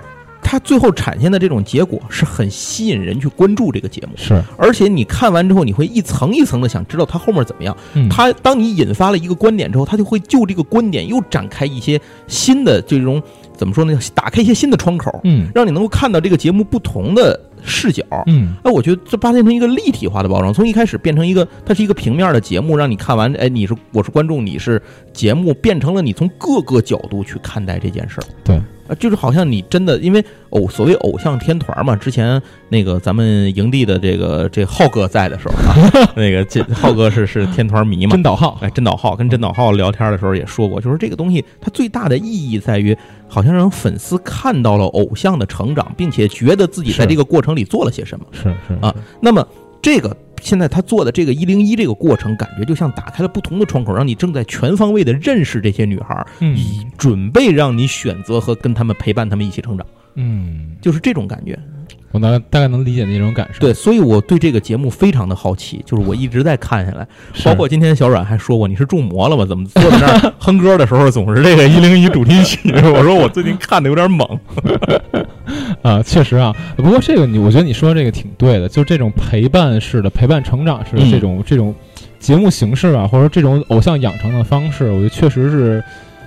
[0.50, 7.76] 它最后产现的这种结果是很吸引人去关注这个节目，是而且你看完之后，你会一层一层的想知道它后面怎么样。
[7.92, 13.22] 嗯它当你引发了一个观点之后，它就会就这个观点又展开一些新的这种
[13.54, 13.98] 怎么说呢？
[14.14, 18.02] 打开一些新的窗口，嗯让你能够看到这个节目不同的视角。
[18.26, 24.80] 嗯哎，我觉得这把它变成一个立体化的包装，从一开始变成一个，它是一个平面的节目，让你看完，哎，你是我是观众，你是
[25.12, 28.24] 节目，变成了你从各个角度去看待这件事儿。
[28.42, 28.58] 对，
[28.88, 42.96] 啊，就是好像你真的，因为偶所谓偶像天团嘛，之前那个咱们营地的这个这浩哥在的时候啊， 那个这浩哥是是天团迷嘛， 真岛浩，哎，真岛浩跟真岛浩聊天的时候也说过，就是这个东西它最大的意义在于，
[43.28, 48.24] 好像让粉丝看到了偶像的成长，并且觉得自己在这个过程里做了些什么。
[48.32, 49.46] 是是啊，那么
[49.82, 56.56] 这个现在他做的这个一零一这个过程，感觉就像打开了不同的窗口，让你正在全方位的认识这些女孩，嗯。
[56.56, 61.58] 以准备让你选择和跟他们陪伴他们一起成长，嗯，就是这种感觉。
[62.10, 63.60] 我大概大概能理解那种感受。
[63.60, 67.06] 对，所以我对这个节目非常的好奇，就是我一直在看下来，
[67.44, 69.44] 包括今天小阮还说过你是中魔了吧？
[69.44, 72.72] 怎么坐在那儿哼歌的时候总是这个 一零一主题曲？
[72.72, 74.26] 我说我最近看的有点猛。
[75.82, 76.54] 啊，确实啊。
[76.76, 81.74] 不过这个你，我觉得你说这个挺对的，就这种陪伴式的、陪伴成长式的嗯这种、这种
[82.18, 85.82] 节目形式啊，或者这种偶像养成的方式，我觉得确实是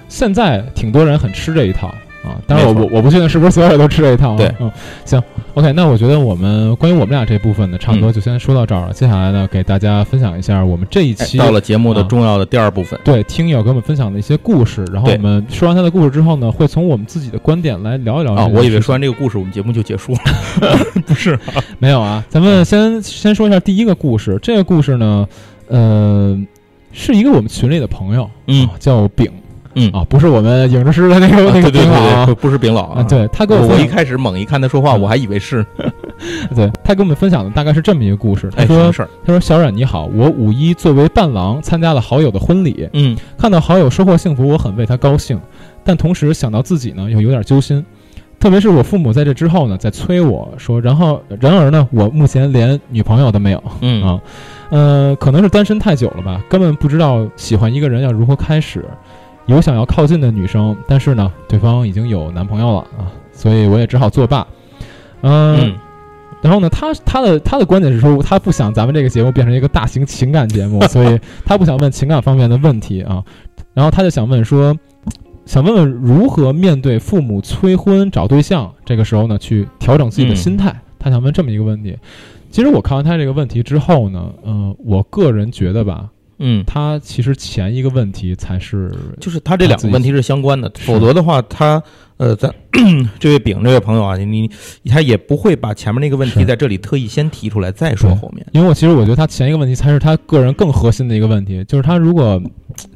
[0.08, 1.94] 现在挺多人很吃这一套
[2.24, 2.42] 啊。
[2.48, 4.38] 当然我，我我不确定是不是所有人都吃这一套、啊。
[4.38, 4.72] 对嗯，
[5.06, 5.22] 行
[5.54, 8.94] ，OK，那我觉得我们关于我们俩这部分呢，差不多嗯就先说到这儿了。
[8.94, 20.20] 接下来呢，给大家分享一下我们这一哎期、到了节目的啊重要的第二部分，对听友给我们分享的一些故事，然后我们说完他的故事之后呢，会从我们自己的观点来聊一聊啊，我以为说完这个故事，我们节目就结束了，
[21.06, 21.38] 不是？
[21.80, 24.38] 没有啊，咱们先先说一下第一个故事。
[24.42, 25.28] 这个故事呢，
[25.68, 26.40] 呃，
[26.92, 29.32] 是一个我们群里的朋友，嗯啊叫丙
[29.76, 35.66] 嗯啊，不是我们影视师的那个、那个对对对丙老啊对，不是丙老啊，对他给我我一开始猛一看他说话，嗯我还以为是
[36.56, 38.50] 对他给我们分享的大概是这么一个故事。
[38.56, 38.92] 他说？
[39.26, 45.40] 他说小冉你好，我五一作为伴郎参加了好友的婚礼，嗯看到好友收获幸福，我很为他高兴，
[45.84, 47.84] 但同时想到自己呢，又有点揪心。
[48.40, 53.64] 特别是我父母在这之后呢，在催我说，然后然而呢，我目前连女朋友都没有。
[53.82, 54.20] 嗯 啊，
[54.72, 58.84] 呃，可能是单身太久了吧，根本不知道喜欢一个人要如何开始。
[59.46, 64.46] 有想要靠近的女生，但是呢，对方已经有男朋友了啊，所以我也只好作罢。
[65.22, 65.76] 嗯，嗯
[66.42, 73.24] 然后呢，他他的他的观点是说，他不想咱们这个节目变成一个大型情感节目，所以他不想问情感方面的问题啊。
[73.74, 74.76] 然后他就想问说，
[75.46, 80.76] 想问问如何面对父母催婚找对象，这个时候呢，去调整自己的嗯心态。
[80.98, 81.98] 他想问这么一个问题。
[82.52, 86.10] 其实我看完他这个问题之后呢，呃，我个人觉得吧，
[86.44, 91.82] 嗯，他其实前一个问题才是就是他这两个问题是相关的，否则的话，他
[92.18, 92.54] 呃，咱
[93.20, 94.50] 这位丙这位朋友啊，你
[94.90, 98.46] 他也不会把前面那个问题在这里特意先提出来再说后面。
[98.54, 102.42] 因为我其实我觉得他前一个问题才是他个人更核心的一个问题，就是他如果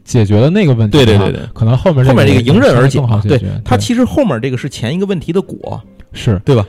[0.04, 3.40] 解决了那个问题，对对对对，可能后面后面这个迎刃而解对。
[3.64, 5.82] 他其实后面这个是前一个问题的果，
[6.14, 6.42] 是。
[6.46, 6.66] 对吧？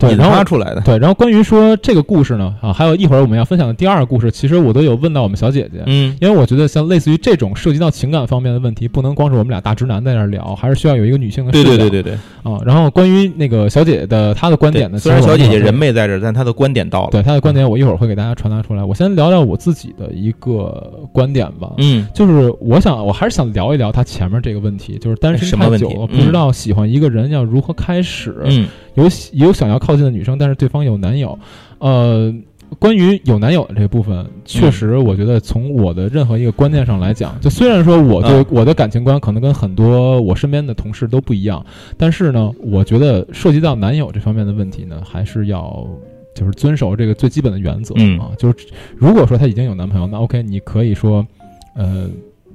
[0.00, 0.80] 对，引然后发出来的。
[0.80, 11.68] 对，然后关于说这个故事呢，啊，还有一会儿我们要分享的第二个故事，其实我都有问到我们小姐姐，嗯因为我觉得像类似于这种涉及到情感方面的问题，不能光是我们俩大直男在那儿聊，还是需要有一个女性的视角。
[11.68, 12.58] 对对对对，啊。
[12.64, 17.08] 然后关于那个小姐姐的她的观点呢，虽然小姐姐人没在这儿，但她的观点到了。
[17.10, 18.82] 对她的观点，我一会儿会给大家传达出来。
[18.82, 21.72] 我先聊聊我自己的一个观点吧。
[21.78, 28.34] 嗯就是我想，我还是想聊一聊她前面这个问题，就是单身太久了，不知道喜欢一个人要如何开始。
[28.44, 31.38] 嗯有喜有想要靠近的女生，但是对方有男友。
[31.78, 32.32] 呃，
[32.78, 41.64] 关于有男友的这部分，确实，我觉得从我的任何一个观念上来讲，就虽然说我对嗯我的感情观可能跟很多我身边的同事都不一样，
[41.96, 45.86] 但是呢，我觉得涉及到男友这方面的问题呢，还是要。
[46.32, 51.26] 就是遵守这个最基本的原则、嗯啊，就是如果说她已经有男朋友，那 OK，你可以说，
[51.74, 52.08] 呃，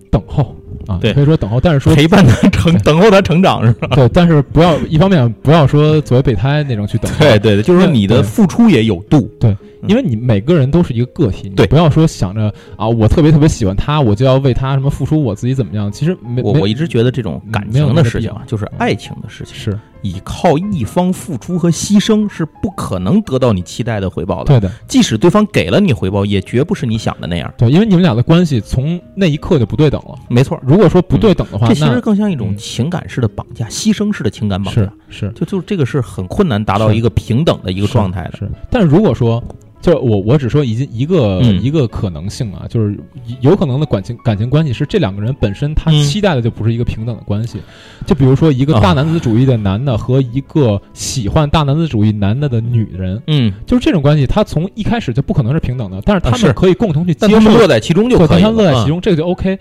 [0.09, 0.55] 等候
[0.87, 3.87] 啊，对可以说等候，但是说陪伴他 成，等候他成长是吧？
[3.95, 9.29] 对，但是不要一方面不要说作为备胎那种去等候，对对对，就是说你的付出也有度。
[9.39, 9.55] 对
[9.87, 15.91] 因为你每个人都是一个个体，你对不要说想着啊，我特别特别喜欢他，我就要为他什么付出我自己怎么样。
[15.91, 24.45] 其实我我一直觉得这种感情的事情啊，就是爱情的事情，是以靠一方付出和牺牲是不可能得到你期待的回报的。
[24.45, 27.53] 对的，即使对方给了你回报，也绝不是你想的那样。
[27.55, 30.15] 对，因为你们俩的关系从那一刻就不对等了。
[30.29, 34.81] 没错，如果说不对等的话，这其实更像一种嗯情感式的绑架，牺牲式的情感绑架。
[34.81, 38.37] 是是就就这个是很困难达到一个平等的一个状态的。
[38.37, 39.43] 是，但是如果说。
[39.81, 42.97] 就是我，我只说一一个、嗯一个可能性啊，就是
[43.39, 47.59] 有可能的感情感情关系是这两个人本身他嗯期待的就不是一个平等的关系，
[48.03, 58.49] 就比如说一个啊大男子主义的男的和一个喜欢大男子主义男的的女人，嗯，就是这种关系，他从一开始就不可能是平等的，但是他们可以共同去接受，们乐在其中就对，可以了。
[58.49, 58.87] 乐在其嗯。
[58.87, 59.59] 中，这个就 OK。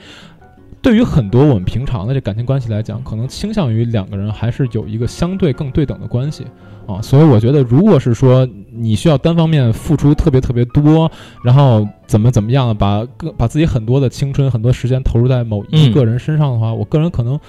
[0.85, 6.45] 对于很多我们平常的这感情关系来讲，可能倾向于两个人还是有一个相对更对等的关系
[6.87, 11.11] 啊，所以我觉得，如果是说你需要单方面付出特别特别多，
[11.43, 17.41] 然后怎么怎么样的，把个把自己很多的青春、很多时间投入在某一嗯个人身上的话，我个人可能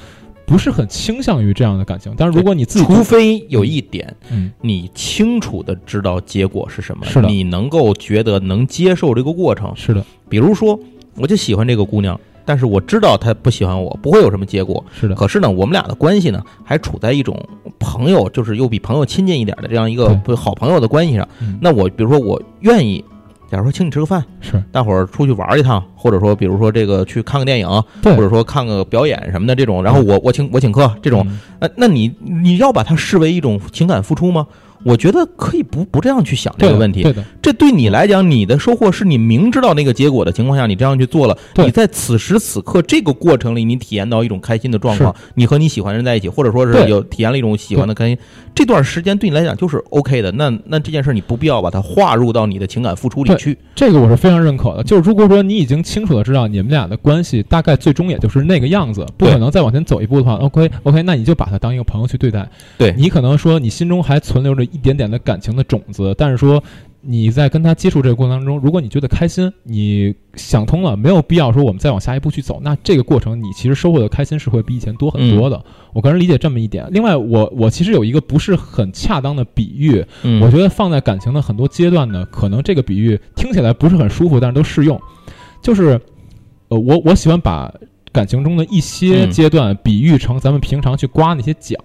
[0.45, 2.13] 不是很倾向于这样的感情。
[2.15, 9.73] 但是如果你自己除非有一点，嗯你清楚的知道结果是什么，是的你能够觉得能接受这个过程。
[9.75, 10.79] 是的，比如说，
[11.17, 14.83] 我就喜欢这个姑娘，但是我知道他不喜欢我，不会有什么结果。
[14.93, 17.37] 是的，可是呢，我们俩的关系呢，还处在一种
[17.79, 21.27] 朋友，就是又比朋友亲近一点的这样一个好朋友的关系上。
[21.41, 21.57] 嗯。
[21.59, 23.03] 那我比如说，我愿意，
[23.49, 24.63] 假如说请你吃个饭，是。
[24.71, 28.15] 大伙儿出去玩一趟，或者说比如说这个去看个电影，对。
[28.15, 31.39] 或者说看个表演什么的这种，然后我我请我请客这种，嗯。
[31.61, 34.45] 呃，那你你要把它视为一种情感付出吗？
[34.85, 37.01] 我觉得可以不不这样去想这个问题。
[37.01, 41.35] 对的，这对你来讲，你的收获是你明知道那个结果的情况下，你这样去做了。
[41.55, 48.15] 对你在此时此刻这个过程里，你体验到一种开心的状况，你和你喜欢的人在一起，或者说是有体验了一种喜欢的开心，
[48.53, 50.31] 这段时间对你来讲就是 OK 的。
[50.33, 53.57] 那那这件事你不必要把它划入到你的情感付出里去。
[53.73, 54.83] 这个我是非常认可的。
[54.83, 62.47] 就是如果说你已经清楚的知道你们俩的关系大概最终也就是那个样子，不可能再往前走一步的话，OK OK，那你就把它当一个朋友去对待。
[62.77, 66.61] 对你可能说你心中还存留着一点点的感情的种子，但是说
[67.01, 72.59] 你在跟他接触这个过程当中，如果你觉得开心，你想通了，没有必要说我们再往下一步去走。
[72.61, 75.63] 那这个过程你其实收获的开心是会比以前多很多的。
[75.93, 76.87] 我个人理解这么一点。
[76.91, 84.99] 另外，我我其实有一个不是很恰当的比喻，嗯我觉得放在感情的很多阶段呢，可能这个比喻听起来不是很舒服，但是都适用。
[85.61, 85.99] 就是，
[86.67, 87.73] 呃，我我喜欢把
[88.11, 91.79] 感情中的一些嗯阶段比喻成咱们平常去刮那些奖，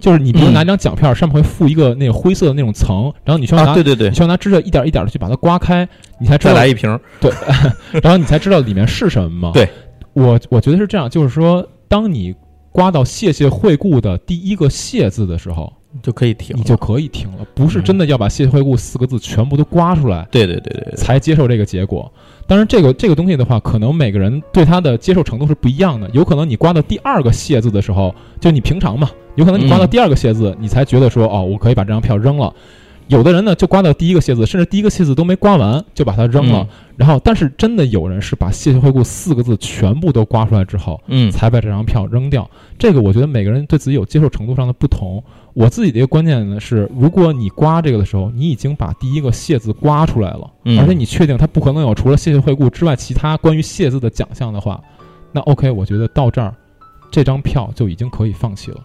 [0.00, 5.88] 就是你比如嗯拿一张奖片，上面会附一个那个灰色的那种层，然后你需要拿、啊，对对对你，需要拿指甲一点一点的去把它刮开，
[6.20, 6.98] 你才知再道来一瓶。
[7.20, 7.30] 对
[8.02, 9.50] 然后你才知道里面是什么嘛。
[9.52, 9.68] 对，
[10.12, 12.34] 我我觉得是这样，就是说，当你
[12.70, 15.72] 刮到“谢谢惠顾”的第一个“谢”字的时候，
[16.02, 22.10] 就可以停，你就可以停了，不是真的要把“谢谢惠顾”四个字全部都刮出来对对对对对，才接受这个结果。
[22.46, 26.08] 当然，这个这个东西的话，可能每个人对它的接受程度是不一样的。
[26.12, 32.52] 有可能你刮到第二个“谢”字的时候，就你平常嘛，有可能你刮到嗯第二个“谢”字，你才觉得说，哦，我可以把这张票扔了。
[33.08, 36.66] 有的人呢，就刮到第一个“谢”字，甚至第一个“谢”字都没刮完就把它扔了。
[36.96, 42.48] 然后，但是真的有人是把“谢谢惠顾”四个字全部都刮出来之后，嗯，才把这张票扔掉。
[42.78, 45.22] 这个我觉得每个人对自己有接受程度上的不同。
[45.54, 54.80] 我自己的一个观念呢是，如果你刮这个的时候，你已经把第一个“谢”字刮出来了，嗯而且你确定它不可能有除了“谢谢惠顾”之外其他关于“谢”字的奖项的话，
[55.32, 56.54] 那 OK，我觉得到这儿，
[57.10, 58.80] 这张票就已经可以放弃了。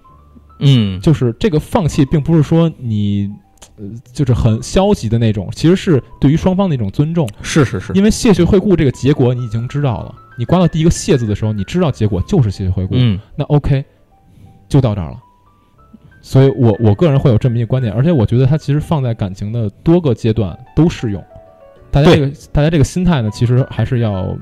[0.59, 3.31] 嗯，就是这个放弃，并不是说你。
[3.79, 7.27] 呃，就是很消极的那种，其实是对于双方的一种尊重。
[7.43, 13.83] 是是是，因为谢谢惠顾这个结果你已经知道了，你刮到第一个谢字的时候，你知道结果就是谢谢惠顾，嗯那 OK，
[14.67, 15.19] 就到这儿了。
[16.27, 21.23] 所以我我个人会有这么一个观点，而且我觉得它其实放在感情的多个阶段都适用。
[21.89, 24.37] 大家这个大家这个心态呢，其实还是要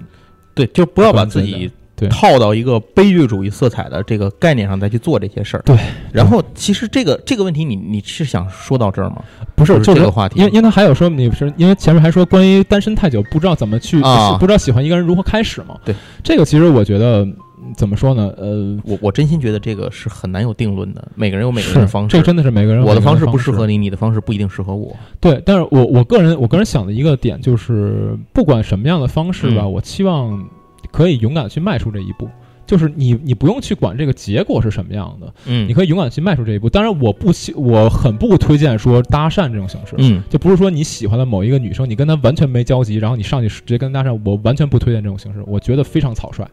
[0.55, 1.69] 对，就不要把自己
[2.09, 5.61] 套到一个悲剧主义色彩的这个概念上再去做这些事儿。
[5.63, 5.77] 对，
[6.11, 9.23] 然后其实这个这个问题你，你是想说到这儿吗？
[9.55, 15.77] 不是就是这个话题因为因为他还有说你是因为前面还说关于单身太久不知道怎么去、啊不知道喜欢一个人如何开始嘛。
[15.85, 17.37] 对，这个其实我觉得嗯
[17.75, 18.33] 怎么说呢？
[18.37, 22.09] 呃，我我真心觉得这个是很难有定论的，每个人有每个人的方式。
[22.09, 24.95] 这个真的是每个人我的方式不适合你，你的方式不一定适合我。
[25.19, 30.47] 对，但是我我个人我个人想的一个点就是，不管什么样的方式吧，嗯我期望
[30.91, 32.29] 可以勇敢地去迈出这一步。
[32.67, 36.67] 就是你你不用去管这个结果是什么样的，嗯你可以勇敢地去迈出这一步。
[36.67, 46.43] 当然，我不希我很不推荐说搭讪这种形式，嗯就不是说你喜欢的某一个女生，你跟她完全没交集，然后你上去直接跟她搭讪，我完全不推荐这种形式，我觉得非常草率。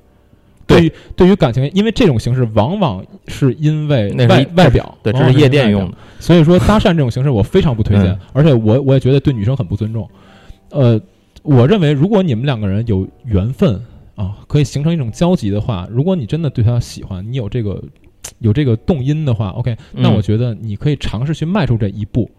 [0.73, 5.97] 对对于对于感情，因为这种形式往往是因为外外表，对，这是夜店用的。
[6.19, 10.09] 所以说搭讪这种形式我非常不推荐，嗯而且我我也觉得对女生很不尊重。
[10.71, 11.01] 呃，
[11.43, 13.81] 我认为如果你们两个人有缘分
[14.15, 17.83] 啊，可以形成一种交集的话，如果你真的对她喜欢，你有这个
[18.39, 22.31] 有这个动因的话，OK，那嗯我觉得你可以尝试去迈出这一步，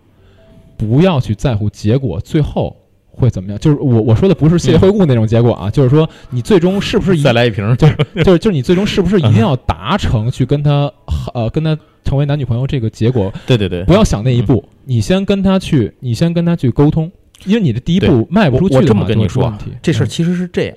[0.78, 2.76] 不要去在乎结果最后。
[3.14, 3.60] 会怎么样？
[3.60, 10.92] 就是我我说的不是谢谢惠顾那种结果啊，就是说你最终是不是一再来一瓶，就是就是就是你最终是不是一定要达成去跟他
[11.34, 13.32] 呃跟他成为男女朋友这个结果？
[13.46, 17.12] 对对对，不要想那一步，你先跟他去，你先跟他去沟通，
[17.46, 20.76] 因为你的第一步迈不出去我我这么跟你说这事儿其实是这样：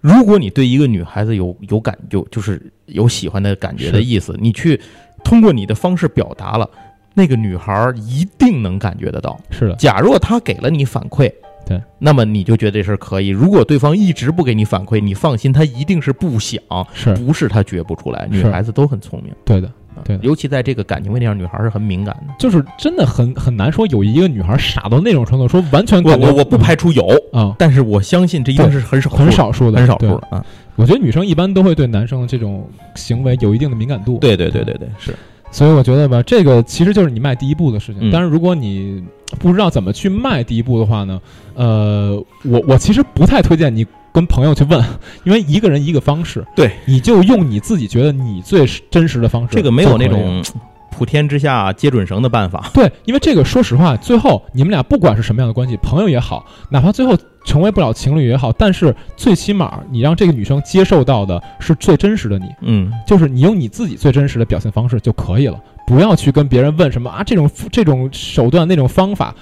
[0.00, 4.78] 如果你对一个女孩子有有感，有就是有喜欢的感觉的意思，你去
[5.24, 6.68] 通过你的方式表达了，
[7.14, 9.40] 那个女孩儿一定能感觉得到。
[9.50, 11.32] 是的，假若她给了你反馈，
[11.66, 13.28] 对，那么你就觉得这事儿可以。
[13.28, 16.60] 如果对方一直不给你反馈，你放心，他一定是不想，
[16.92, 18.26] 是不是他觉不出来。
[18.30, 19.32] 女孩子都很聪明。
[19.44, 19.70] 对的，
[20.04, 22.34] 对的尤其在这个感情问题上，女孩是很敏感的。
[22.38, 30.44] 就是真的很很难说有一个女孩傻到那种程度，说完全我感觉我我不排除有，啊、但是我相信这一定是很少很少数的，很少数的啊。
[30.76, 34.18] 我觉得女生一般都会对男生的这种行为有一定的敏感度。
[34.18, 35.14] 对对对对对，是
[35.52, 38.08] 所以我觉得吧，这个其实就是你迈第一步的事情。
[38.08, 39.02] 嗯但是如果你
[39.34, 41.20] 不知道怎么去迈第一步的话呢，
[41.54, 44.82] 呃，我我其实不太推荐你跟朋友去问，
[45.24, 50.42] 因为一个人一个方式，对，你就用你自己觉得你最真实的方式，这个没有那种
[50.90, 52.70] 普天之下皆准绳的办法。
[52.74, 69.34] 对，因为这个说实话，最后你们俩不管是什么样的关系，朋友也好，哪怕最后成为不了情侣也好，但是最起码你让这个女生接受到的是最真实的你，嗯，就是你用你自己最真实的表现方式就可以了，不要去跟别人问什么啊这种这种手段那种方法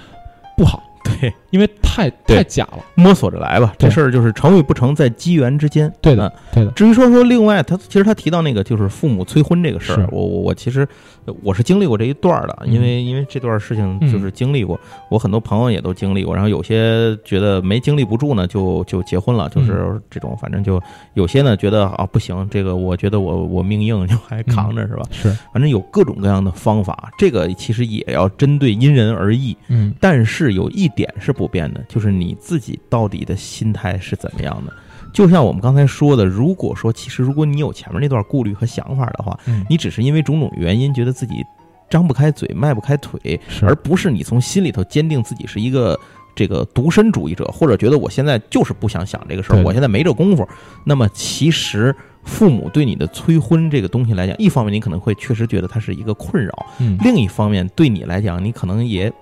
[0.57, 2.79] 不好，对，因为太太假了。
[2.95, 3.73] 摸索着来吧。
[3.77, 5.91] 这事儿就是成与不成，在机缘之间。
[6.01, 10.87] 对的嗯，对的，至于说说另外，他其实他提到那个就是父母催婚这个事儿，我我我其实
[11.25, 14.79] 呃我是经历过这一段儿的，嗯因为因为这段事情嗯就是经历过，
[15.09, 20.81] 我很多朋友也都经历过，然后有些觉得没经历不住呢，就就结婚了，就是这种，反正就
[21.13, 25.03] 有些呢觉得啊不行，这个我觉得我我命硬，就还扛着是吧？
[25.11, 29.55] 是，反正有各种各样的方法，这个其实也要针对因人而异。
[29.67, 34.73] 嗯但是有一点是不变的，就是你自己到底的心态是怎么样的。
[35.13, 41.45] 就像我们刚才说的，如果说其实如果你有前面那段顾虑和想法的话，嗯，你只是因为种种原因觉得自己
[41.87, 45.99] 张不开嘴、迈不开腿，而不是你从心里头坚定自己是一个
[46.33, 50.47] 这个独身主义者，或者觉得我现在就是不想想这个事儿，我现在没这功夫。
[50.83, 59.13] 那么其实父母对你的催婚这个东西来讲，一方面你可能会确实觉得它是一个困扰，嗯另一方面对你来讲，你可能也。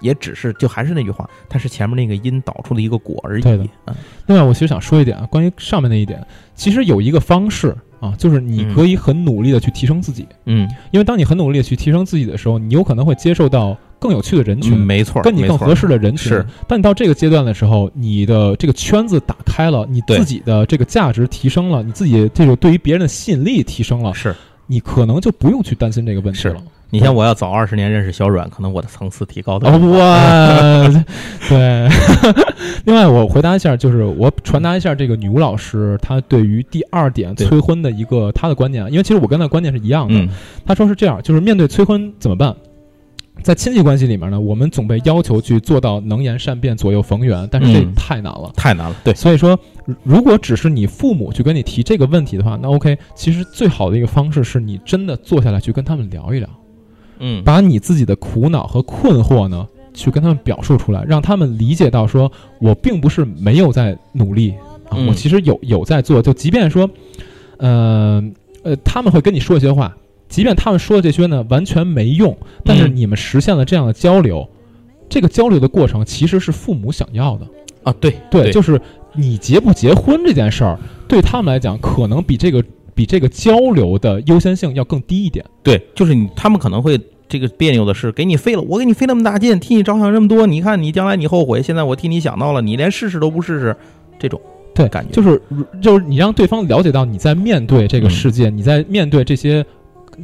[0.00, 3.42] 也只是，就还是那句话，它是前面那个因导出的一个果而已。
[3.42, 3.94] 对的嗯
[4.26, 6.24] 另外，我其实想说一点啊，关于上面那一点，
[6.54, 14.74] 其实有一个方式啊，就是你嗯可以很努力的去提升自己，嗯，因为当你很努力的去提升自己的时候，你有可能会接受到更有趣的人群。
[14.74, 16.46] 嗯没错，跟你更合适的人群，是。
[16.66, 24.34] 但你到这个阶段的时候，你的这个圈子打开了，你自己的这个价值提升了，你自己这种对于别人的吸引力提升了，是
[24.66, 26.62] 你可能就不用去担心这个问题是了。
[26.90, 31.04] 你像我要早二十年认识小阮，可能我的层次提高的哦，哇，
[31.48, 31.88] 对。
[32.86, 40.14] 另外，我回答一下，就是我传达一下这个女巫老师她对于第二点催婚的一个她的观点啊，因为其实我跟她的观点是一样的。
[40.14, 40.28] 嗯
[40.64, 42.54] 她说是这样，就是面对催婚怎么办？
[43.42, 48.50] 在亲戚关系里面呢，我们总被要求去做到能言善辩、左右逢源，但是这嗯太难了。
[48.56, 56.48] 太难了，对，所以说，如如果只是你父母去跟你提这个问题的话，那 OK，其实最好的一个方式是你真的坐下来去跟他们聊一聊，
[57.18, 57.42] 嗯。
[57.44, 64.54] 把你自己的苦恼和困惑呢，去跟他们表述出来，让他们理解到说，我并不是没有在努力
[64.88, 65.06] 啊，嗯。
[65.06, 66.88] 我其实有有在做，就即便说，
[67.58, 68.22] 呃
[68.62, 69.96] 呃，他们会跟你说一些话，
[70.28, 74.48] 即便他们说的这些呢完全没用，但是嗯你们实现了这样的交流，
[75.08, 77.46] 这个交流的过程其实是父母想要的。
[77.84, 78.78] 啊，对对，就是
[79.14, 82.62] 你结不结婚这件事儿，对他们来讲，可能比这个
[82.98, 85.44] 比这个交流的优先性要更低一点。
[85.62, 93.76] 对，就是你他们可能会这个别扭的是，给你费了，我给你费那么大劲，替你着想这么多，你看你将来你后悔，现在我替你想到了，你连试试都不试试，
[94.18, 94.40] 这种
[94.74, 95.40] 对，感觉就是
[95.80, 99.64] 就是你让对方了解到你在面对这个嗯世界，你在面对这些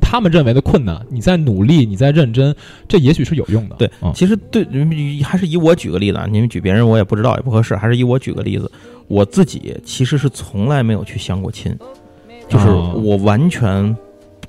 [0.01, 2.53] 他们认为的困难，你在努力，你在认真，
[2.89, 3.77] 这也许是有用的。
[3.77, 4.67] 对嗯其实对，
[5.23, 8.69] 还是以我举个例子啊，你们举别人我也不知道也不合适，还是以我举个例子，
[9.07, 11.73] 我自己其实是从来没有去相过亲，
[12.55, 13.95] 就是哦我完全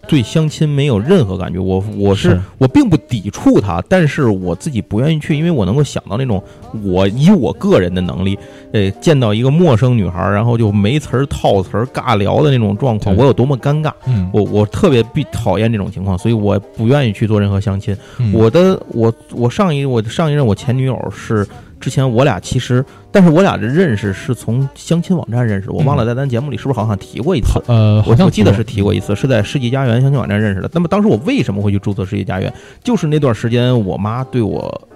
[0.08, 6.42] 对相亲没有任何感觉，我我是是我并不抵触他，但是我自己不愿意去，因为我能够想到那种
[6.84, 8.38] 我以我个人的能力，
[8.72, 13.92] 呃，见到一个陌生女孩儿，然后就没词儿套词儿尬聊的那种状况，我有多么尴尬。
[14.06, 17.98] 嗯，我我特别必讨厌这种情况，所以我不愿意去做任何相亲。
[18.20, 21.48] 嗯我的我我上一我上一任我前女友是
[21.86, 27.62] 之前我俩其实，但是我俩的认识是从相亲网站认识，我忘了在咱节目里是不是好像提过一次。
[27.68, 30.70] 呃，我记得是提过一次，是在世纪佳缘相亲网站认识的。
[30.74, 32.52] 那么当时我为什么会去注册世纪佳缘？
[32.84, 34.90] 就是那段时间我妈对我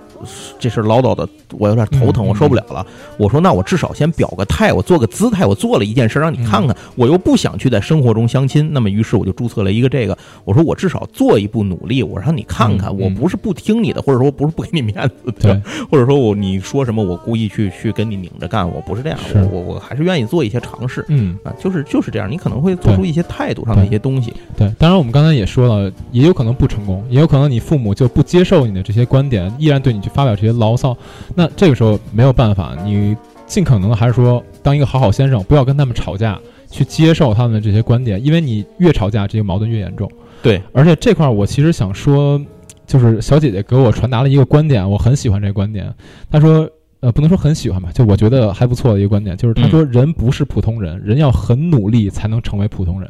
[0.59, 2.85] 这事儿唠叨的，我有点头疼，嗯我受不了了。
[3.17, 6.75] 我说那我至少先表个态，我做个姿态，我做了一件事让你看看。
[6.95, 10.17] 我又不想去在生活中相亲，那么于是我就注册了一个这个。
[10.45, 15.59] 我说我至少做一步努力，我让你看看，嗯我不是不听你的，或者说我不是不给你面子，对，
[15.89, 21.05] 或者说我你说什么我故意去去跟你拧着干，我不是这样，我我我还是愿意做一些尝试。
[21.09, 21.37] 嗯。
[21.43, 24.33] 啊，就是就是这样，你可能会做出一些态度上的一些东西。
[24.57, 30.97] 对，当然我们刚才也说了，也有可能不成功，也有可能你父母就不接受你的这些观点，依然对你去发表这些牢骚。
[31.35, 36.39] 那这个时候没有办法，你尽可能的还是说当一个好好先生，不要跟他们吵架，
[36.69, 40.11] 去接受他们的这些观点，因为你越吵架，这个矛盾越严重。
[40.41, 42.39] 对，而且这块儿我其实想说，
[42.87, 45.93] 就是小姐姐给我传达了一个观点，我很喜欢这个观点。
[46.31, 46.69] 她说，
[47.01, 53.09] 呃，不能说很喜欢吧，就我觉得还不错的一个观点，就是她说，人不是普通人，人要很努力才能成为普通人。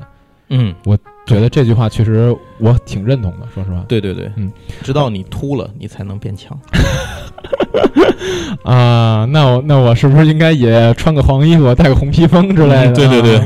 [0.49, 3.83] 嗯，我觉得这句话确实我挺认同的，说实话。
[3.87, 4.51] 对对对，嗯，
[4.83, 6.57] 直到你秃了，你才能变强。
[8.63, 12.93] 啊，那我那我是不是应该也穿个黄衣服，戴个红披风之类的？
[12.93, 13.41] 对对对。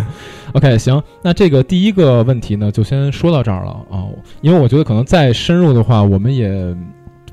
[0.54, 4.06] OK，行，那这个第一个问题呢，就先说到这儿了啊，
[4.42, 6.76] 因为我觉得可能再深入的话，我们也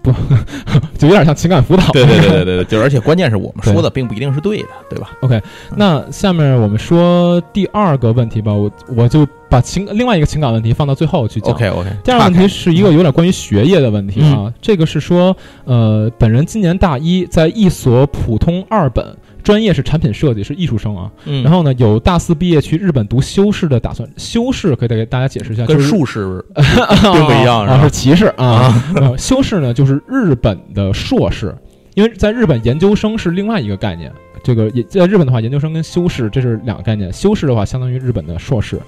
[0.02, 0.10] 不
[0.96, 1.82] 就有点像情感辅导。
[1.92, 5.40] 对对对对对， 就而且关键是我们说的并不一定是对的，对吧？OK，
[5.76, 11.52] 那下面我们说第二个问题吧，我我就把情另外一个情感问题放到最后去讲。
[11.52, 19.04] OK OK，第二个问题是一个有点关于学业的问题啊，这个是说，呃，本人今年大一，在一所普通二本。
[19.42, 21.10] 专业是产品设计，是艺术生啊。
[21.24, 21.42] 嗯。
[21.42, 24.06] 然后呢，有大四毕业去日本读修士的打算。
[24.18, 28.70] 修士可以再给大家解释一下，跟术士 并不一样，是骑士啊。
[29.16, 31.54] 修士呢，就是日本的硕士，
[31.94, 34.12] 因为在日本研究生是另外一个概念。
[34.44, 37.10] 这个也在日本的话，研究生跟修士这是两个概念。
[37.10, 38.78] 修士的话，相当于日本的硕士。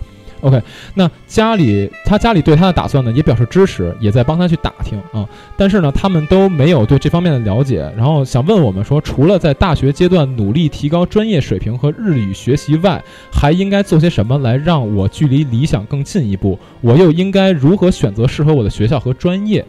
[0.42, 0.60] OK，
[0.94, 5.26] 那家里他家里对他的打算呢也表示支持，也在帮他去打听啊。
[5.56, 13.00] 但是呢，他们都没有对这方面的了解，然后想问我们说，除了在大学阶段努力提高专业水平和日语学习外，
[13.32, 16.58] 还应该做些什么来让我距离理想更进一步？
[16.80, 19.64] 我又应该如何选择适合我的学校和专业？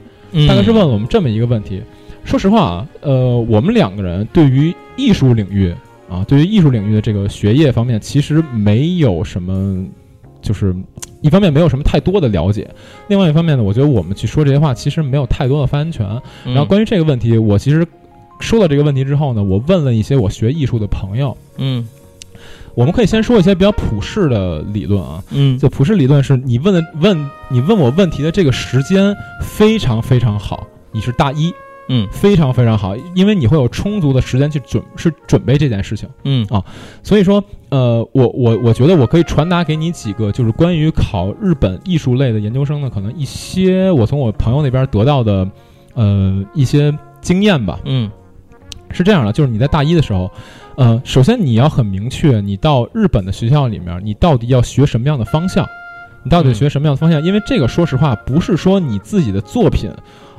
[0.48, 1.84] 大概是问了我们这么一个问题。
[2.26, 5.72] 说实话啊，呃，我们两个人对于艺术领域
[6.10, 9.86] 啊，对于艺术领域的这个学业方面，其实没有什么。
[10.44, 10.76] 就是
[11.22, 12.70] 一方面没有什么太多的了解，
[13.08, 16.06] 另外一方面呢，我觉得我们去说这些话其实没有太多的发言权。
[16.44, 17.88] 然后关于这个问题，我其实
[18.40, 21.36] 说到这个问题之后呢，我问了一些我学艺术的朋友。
[21.58, 21.88] 嗯，
[22.76, 25.24] 我们可以先说一些比较普世的理论啊。
[25.32, 31.54] 嗯，就普世理论是你问的问你问我问题的这个时间非常非常好，你是大一。
[31.90, 36.08] 嗯，非常非常好，因为你会有充足的时间去准是准备这件事情。
[36.24, 36.64] 嗯啊，
[37.04, 45.46] 所以说，呃，我我我觉得我可以传达给你几个，就是关于考日本艺术类的研究生的可能一些我从我朋友那边得到的，
[45.94, 47.78] 呃，一些经验吧。
[47.84, 48.10] 嗯，
[48.90, 50.32] 是这样的，就是你在大一的时候，
[50.76, 55.68] 呃，首先你要很明确，你到日本的学校里面，你到底要学什么样的方向，
[56.24, 57.22] 你到底学什么样的方向？
[57.22, 59.92] 因为这个，说实话，不是说你自己的作品。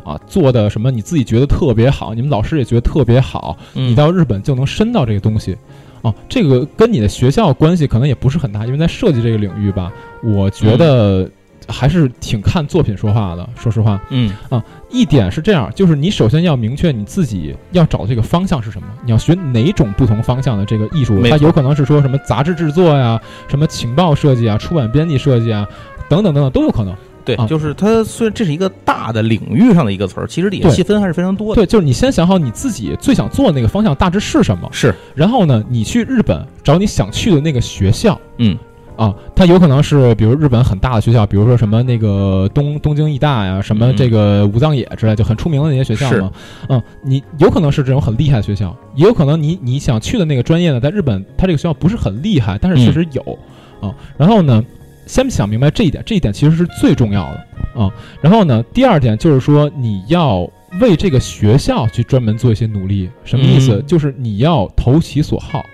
[0.04, 5.56] 啊，做的什么你自己觉得特别好，你们老师也觉得特别好，你到日本就能深到这个东西，
[6.02, 9.90] 啊，这个跟你的学校关系可能也不是很大，因为在设计这个领域吧，
[10.22, 11.28] 我觉得
[11.66, 13.48] 还是挺看作品说话的。
[13.56, 25.66] 说实话，嗯啊，一点是这样，就是你首先要明确你自己要找这个方向是什么，你要学哪种不同方向的这个艺术，它有可能是说什么杂志制作呀，什么情报设计啊，出版编辑设计啊，
[26.10, 26.94] 等等等等都有可能。
[27.24, 31.62] 对，就是它虽然这是一个大的领域上的一个词儿，其实里面细分还是非常多的。
[31.62, 34.94] 对，就是你先想好你自己最想做的那个方向大致是什么，是。
[35.14, 38.58] 然后呢，你去日本找你想去的那个学校，嗯，
[38.96, 46.30] 啊，它有可能是比如日本很大的学校，比如说什么那个东东京艺大呀，什么这个武藏野之类，就很出名的那些学校嘛。
[46.68, 53.38] 嗯，你有可能是这种很厉害的学校，也有可能你你想去的那个专业呢，在日本它这个学校不是很厉害，但是确实有
[53.80, 53.94] 啊。
[54.18, 54.62] 然后呢？
[55.06, 57.90] 先想明白这一点，这一点其实是最重要的啊。
[58.20, 60.48] 然后呢，第二点就是说，你要
[60.80, 63.10] 为这个学校去专门做一些努力。
[63.24, 63.82] 什么意思？
[63.86, 65.64] 就是你要投其所好。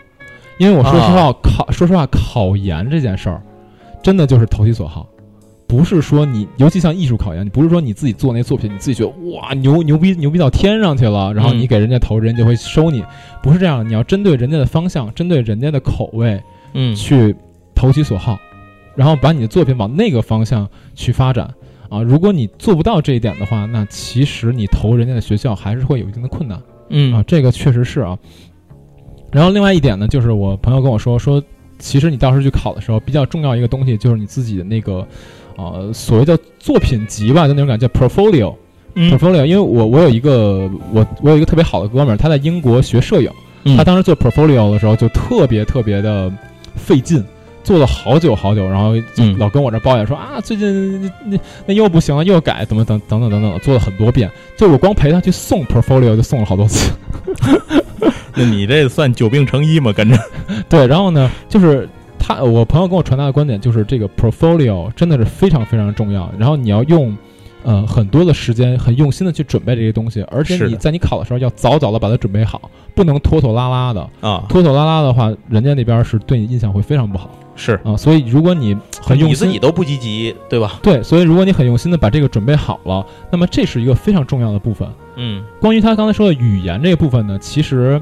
[0.59, 3.43] 因为我说实话，考说实话，考研这件事儿，
[4.03, 5.09] 真的就是投其所好，
[5.67, 13.03] 不是说你，尤其像艺术考研，你不是说你自己做那作品，你自己觉得哇牛牛逼牛逼到天上去了，然后你给人家投，人家就会收你，
[13.43, 13.85] 不是这样的。
[13.85, 16.39] 你要针对人家的方向，针对人家的口味，
[16.75, 17.35] 嗯，去
[17.75, 18.39] 投其所好。
[18.97, 21.53] 然后把你的作品往那个方向去发展
[21.89, 22.03] 啊！
[22.03, 26.61] 如果你做不到这一点的话，那其实你投人家的学校还是会有一定的困难。
[26.89, 28.19] 嗯啊，这个确实是啊。
[29.33, 31.43] 然后另外一点呢，就是我朋友跟我说说，
[31.79, 35.07] 其实你到时候去考的时候，比较重要一个东西就是你自己的那个
[35.57, 39.45] 呃所谓的作品集吧，就那种感觉，portfolio，portfolio。
[39.45, 43.31] 因为我我有一个我我有一个特别好的哥们儿，他在英国学摄影，
[43.77, 46.33] 他当时做 portfolio 的时候就特别特别的
[46.75, 47.25] 费劲。
[47.71, 48.95] 做了好久好久，然后
[49.39, 54.29] 老跟我这抱怨说啊，最近那那又不行了，又改，怎么等等等等等，做了很多遍。
[54.57, 56.91] 就我光陪他去送 portfolio 就送了好多次。
[58.35, 59.93] 那你这算久病成医吗？
[59.93, 60.19] 跟着？
[60.69, 66.29] 对，然后呢，就是他我朋友跟我传达的观点就是，这个 portfolio 真的是非常非常重要。
[66.37, 67.17] 然后你要用
[67.63, 74.01] 呃很多的时间，很用心的去准备这些东西，而且你在你考的时候要早早的把它准备好，不能拖拖拉拉的。
[74.21, 77.97] 啊，拖拖拉拉的话，人家那边是对你印象会非常不好是啊。
[77.97, 80.79] 所以如果你很用心你自己，都不积极，对吧？
[80.83, 84.89] 对，所以如果你很用心的把这个准备好了，那么这是一个非常重要的部分。
[85.17, 88.01] 嗯关于他刚才说的语言这个部分呢，其实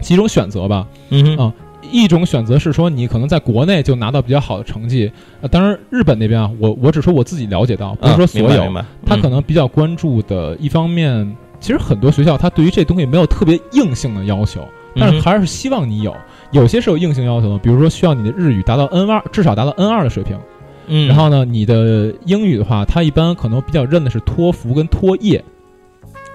[0.00, 0.86] 几种选择吧。
[1.10, 1.52] 嗯啊
[1.92, 5.10] 一种选择是说你可能在国内就拿到比较好的成绩，
[5.40, 14.66] 呃，当然日本那边啊，我我只说我自己了解到，不是说所有，他可能比较关注的一方面，其实很多学校他对于这东西没有特别硬性的要求，
[14.96, 16.14] 但是还是希望你有，
[16.52, 20.38] 有些是有硬性要求的，比如说需要你的日语达到 N 二，至少达到 N 二的水平，
[20.86, 25.44] 嗯，然后呢，你的英语的话，他一般可能比较认的是托福跟托业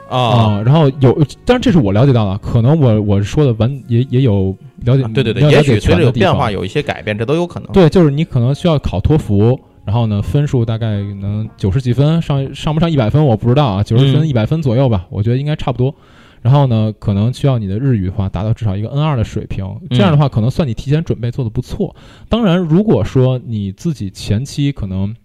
[0.09, 1.13] 啊，啊，然后有，
[1.45, 7.71] 当然这是我了解到的，可能我我说的完也也有了解，啊对对对，也许随着有变化，有一些改变，这都有可能。
[7.71, 15.93] 对，就是你可能需要考托福，然后呢，分数大概能九十几分，上上不上一百分我不知道啊，九十分嗯一百分左右吧，我觉得应该差不多。
[16.41, 21.95] 然后呢，可能需要你的日语的话达到至少一个 N 二的水平，这样的话可能算你提前准备做的不错。
[22.29, 25.15] 当然，如果说你自己前期可能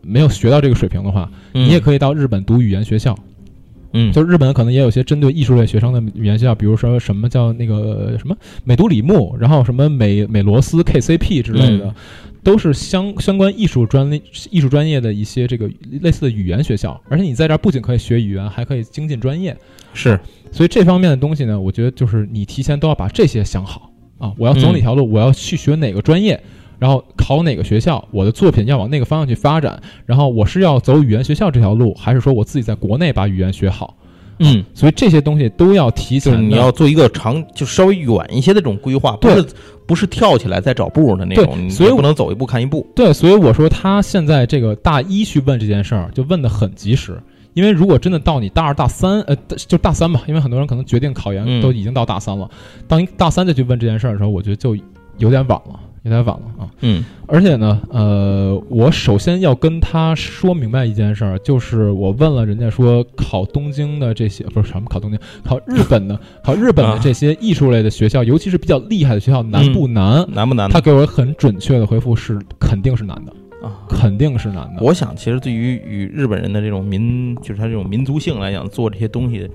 [0.00, 3.14] 没有学到这个水平的话，嗯你也可以到日本读语言学校。
[3.96, 11.94] 嗯，就日本可能也有些针对艺术类学生的语言学校，比如说什么叫那个什么美都里木，然后什么美美罗斯 KCP 之类的，嗯
[12.42, 14.22] 都是相相关艺术专类
[14.52, 15.68] 艺术专业的一些这个
[16.00, 17.00] 类似的语言学校。
[17.08, 19.56] 而且你在这儿不仅可以学语言，还可以精进专业。
[19.94, 20.20] 是
[20.52, 26.40] 所以这方面的东西呢，我觉得就是你提前都要把这些想好啊，我要走哪条路，我要去学哪个专业。
[26.78, 29.80] 然后考哪个学校，我的作品要往那个方向去发展。
[30.04, 33.94] 然后我是要走语言学校这条路，还是说我自己在国内把语言学好？
[34.38, 36.32] 嗯，所以这些东西都要提前。
[36.32, 39.46] 就是你要做一个长，就稍微远一些的这种规划，不是
[39.86, 42.86] 不是跳起来再找步的那种，你所以我不能走一步看一步。
[42.94, 47.18] 对，所以我说他现在这个大一去问这件事儿，就问的很及时。
[47.54, 52.46] 因为如果真的到你大二、大三，呃，就大三吧，因为很多人可能决定考研嗯都已经到大三了，
[52.86, 54.76] 当你大三再去问这件事儿的时候，我觉得就
[55.16, 56.70] 有点晚了，有点晚了啊。
[56.80, 70.24] 嗯而且呢，呃，我首先要跟他说明白一件事儿，就是我问了人家说考东京的这些不是什么考东京，考日本的考日本的啊这些艺术类的学校，尤其是比较厉害的学校，难不难？
[70.32, 70.70] 难不难？
[70.70, 73.34] 他给我很准确的回复是肯定是难的，啊，
[73.88, 74.82] 肯定是难的。
[74.82, 79.48] 我想，其实对于与日本人的这种民，就是他这种民族性来讲，做这些东西，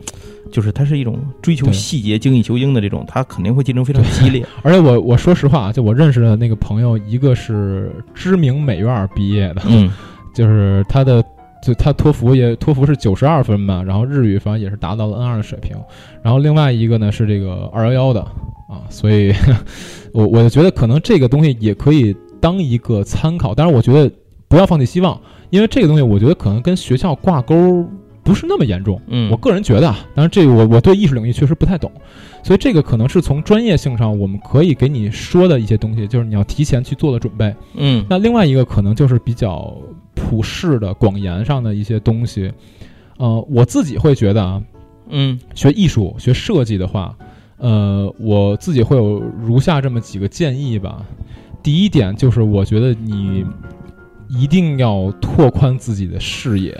[0.52, 4.46] 就是他是一种追求细节、精益求精的这种，他肯定会竞争非常激烈。
[4.64, 9.92] 而且我我说实话啊，就我认识的那个朋友，一个是知名美院毕业的，嗯
[10.34, 11.24] 就是他的
[11.64, 15.76] 就他托福也托福是九十二分吧，然后日语反正也是达到了 N 二的水平，
[16.24, 18.22] 然后另外一个呢是这个二幺幺的
[18.68, 19.34] 啊，所以
[20.14, 24.12] 我我就觉得可能这个东西也可以当一个参考，当然我觉得
[24.50, 25.18] 不要放弃希望，
[25.50, 27.88] 因为这个东西我觉得可能跟学校挂钩
[28.24, 29.00] 不是那么严重。
[29.08, 31.92] 嗯，我个人觉得啊，当然这个我我对艺术领域确实不太懂，
[32.44, 37.56] 所以这个可能是从专业性上我们可以给你说的一些东西，就是你要提前去做的准备。
[37.76, 39.76] 嗯那另外一个可能就是比较
[40.14, 42.52] 普世的广言上的一些东西，
[43.18, 44.62] 呃，我自己会觉得啊，
[45.10, 47.16] 嗯学艺术、学设计的话，
[47.58, 51.06] 呃，我自己会有如下这么几个建议吧。
[51.64, 53.46] 第一点就是，我觉得你
[54.28, 56.76] 一定要拓宽自己的视野。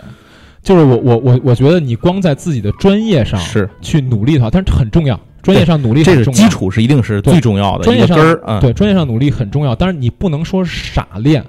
[0.62, 3.68] 就是我我我我觉得你光在自己的专业上是。
[3.80, 8.16] 去努力的话，但是很重要，专业上努力这是基础，是一定是最重要的专业上
[8.60, 11.44] 对，专业上努力很重要，但是你不能说傻练，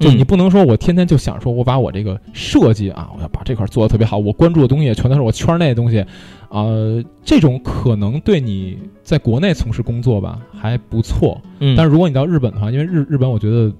[0.00, 0.18] 就嗯。
[0.18, 6.04] 你不能说我天天就想说我把我这个设计啊，我要把这块做的特别好，我关注的东西全都是我圈内的东西，
[6.48, 13.56] 呃，这种可能对你在国内从事工作吧还不错，嗯，但是如果你到日本的话，因为日日本我觉得。
[13.56, 13.72] 呃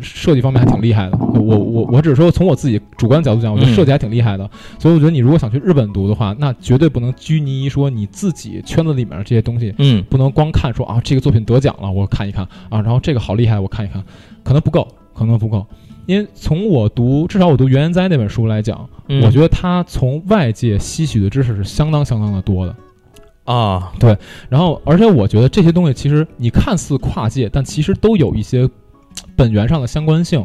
[0.00, 3.74] 设计方面还挺厉害的，我我我只是说从我自己主观角度讲，我觉得嗯。
[3.74, 10.02] 设计还挺厉害的，所以我觉得你如果想去日本读的话，那绝对不能拘泥于说你自己圈子里面的这些东西，嗯。
[10.10, 14.02] 不能光看说啊这个作品得奖了，我看一看啊，然后这个好厉害，我看一看，
[14.42, 15.64] 可能不够，可能不够。
[16.06, 22.76] 因为从我读，至少我读袁研哉那本书来讲，嗯我觉得他从外界吸取的知识是相当相当的多的。
[23.44, 24.16] 啊，对
[24.48, 28.70] 然后，而且我觉得这些东西其实你看似跨界，但其实都有一些嘖
[29.36, 30.44] 本源上的相关性。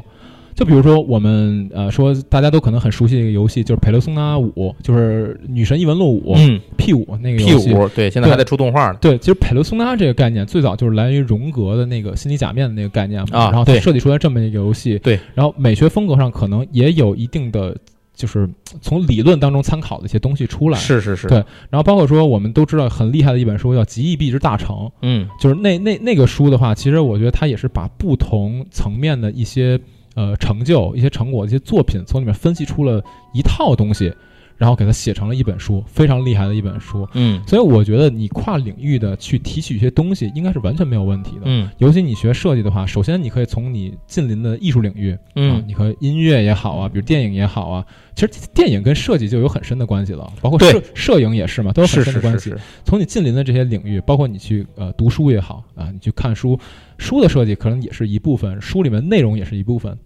[0.60, 4.52] 就比如说我们呃说大家都可能很熟悉的一个游戏，就是《佩罗松纳五》，
[4.84, 7.74] 就是《女神异闻录五》嗯 P 五那个 P 游戏。
[7.74, 8.98] 五对，现在还在出动画呢。
[9.00, 15.00] 对，其实佩罗松纳这个概念最早就是来源于荣格的那个心理假面的那个概念嘛，啊然后他设计出来这么一个游戏。
[15.00, 17.74] 对，然后美学风格上可能也有一定的，
[18.14, 18.46] 就是
[18.82, 20.78] 从理论当中参考的一些东西出来。
[20.78, 21.38] 是是是，对
[21.70, 29.80] 然后包括说我们都知道很厉害的一本书叫《极易币之大成》，嗯就是那那那个书的话，其实我觉得它也是把不同层面的一些
[30.20, 33.02] 呃成就、一些成果、一些作品，从里面分析出了
[33.34, 34.14] 一套东西，
[34.58, 37.08] 然后给它写成了一本书，非常厉害的一本书。
[37.14, 41.44] 嗯所以我觉得你跨领域的去提取一些东西，应该是完全没有问题的。
[41.46, 52.50] 嗯尤其你学设计的话，首先你可以从你近邻的艺术领域，啊嗯，你和音乐也好啊，比如电影也好啊，其实电影跟设计就有很深的关系了，包括摄摄影也是嘛，都有很深的关系。
[52.50, 56.60] 是是是，从你近邻的这些领域，包括你去呃读书也好啊，你去看书，
[56.98, 59.98] 书的设计可能也是一部分，书里面内容也是一部分。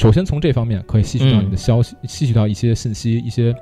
[0.00, 3.54] 首先从这方面可以吸取到你的消息，吸取到一些信息，一些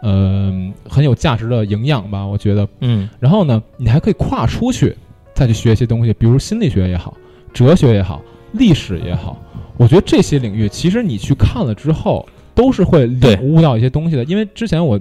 [0.00, 0.50] 呃
[0.88, 2.66] 很有价值的营养吧，我觉得。
[2.80, 4.96] 嗯然后呢，你还可以跨出去，
[5.34, 7.14] 再去学一些东西，比如心理学也好，
[7.52, 9.38] 哲学也好，历史也好。
[9.76, 14.24] 我觉得这些领域，其实你去看了之后，都是会领悟到一些东西的。
[14.24, 14.98] 因为之前我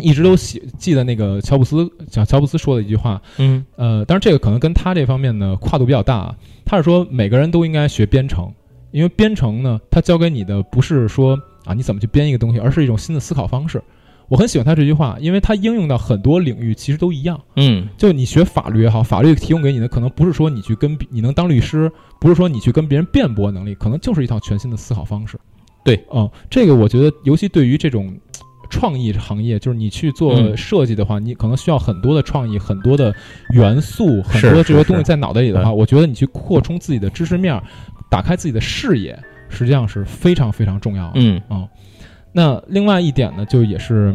[0.00, 6.34] 一直都喜记得那个乔布斯讲乔布斯说的一句话，嗯呃，当然这个可能跟他这方面呢跨度比较大啊。
[6.64, 8.50] 他是说每个人都应该学编程，
[8.94, 13.82] 因为编程呢，它教给你的不是说啊你怎么去编一个东西，而是一种新的思考方式。
[14.28, 17.38] 我很喜欢他这句话，因为它应用到很多领域，其实都一样。
[17.56, 21.90] 嗯就你学法律也好，法律提供给你的可能不是说你去跟你能当律师，
[22.20, 25.38] 不是说你去跟别人辩驳能力，可能就是一套全新的思考方式。
[25.84, 28.06] 对，嗯，这个我觉得，尤其对于这种
[28.38, 33.14] 呃创意行业，就是你去做嗯设计的话，你可能需要很多的创意，很多的
[33.50, 37.62] 元素，很多的这些东西在脑袋里的话，嗯我觉得你去扩充自己的知识面儿，
[38.14, 41.14] 打开自己的视野，实际上是非常非常重要的。
[41.16, 41.66] 嗯啊
[42.30, 44.14] 那另外一点呢，就也是，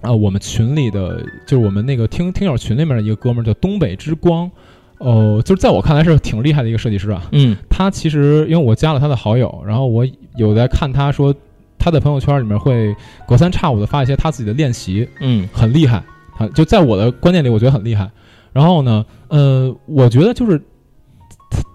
[0.00, 4.50] 啊、我们群里的，就是我们那个听听友群里面的一个哥们儿叫东北之光，
[4.98, 7.22] 哦、就是在我看来是挺厉害的一个设计师啊。
[7.30, 10.04] 嗯他其实因为我加了他的好友，然后我
[10.36, 11.32] 有在看他说
[11.78, 12.92] 他的朋友圈里面会
[13.28, 16.02] 隔三差五的发一些他自己的练习，嗯很厉害
[16.36, 18.10] 啊，就在我的观念里，我觉得很厉害。
[18.52, 20.60] 然后呢，呃，我觉得就是。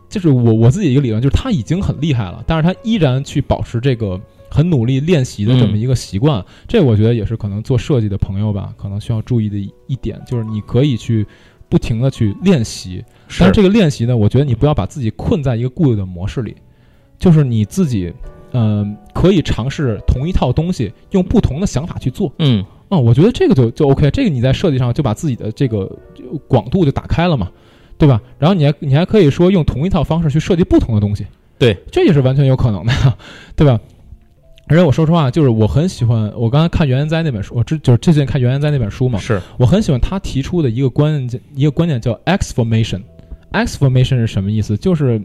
[0.10, 11.26] 就是我我自己一个理论，就是他已经很厉害了，但是他依然去保持这个很努力练习的这么一个习惯，这我觉得也是可能做设计的朋友吧，可能需要注意的一一点，就是你可以去
[11.70, 13.03] 不停的去练习，
[13.39, 16.55] 但是这个练习呢，我觉得你不要把自己困在一个固有的模式里，
[17.20, 18.12] 就是你自己，
[18.53, 22.34] 嗯、可以尝试同一套东西，用不同的想法去做。
[22.39, 22.66] 嗯。
[22.89, 25.95] 啊、我觉得这个就就 OK，这个你在设计上就把自己的这个
[26.47, 27.51] 广度就打开了嘛，
[27.99, 28.19] 对吧？
[28.39, 31.27] 然后你还你还可以说用同一套方式去设计不同的东西，
[31.59, 32.93] 对，这也是完全有可能的，
[33.55, 33.79] 对吧？
[34.67, 43.01] 而且我说实话，就是我很喜欢我刚才看袁研哉那本书，我之就是最近看袁研哉那本书嘛，是我很喜欢他提出的一个关键，一个观点叫 X formation。
[43.51, 44.77] X formation 是什么意思？
[44.77, 45.19] 就是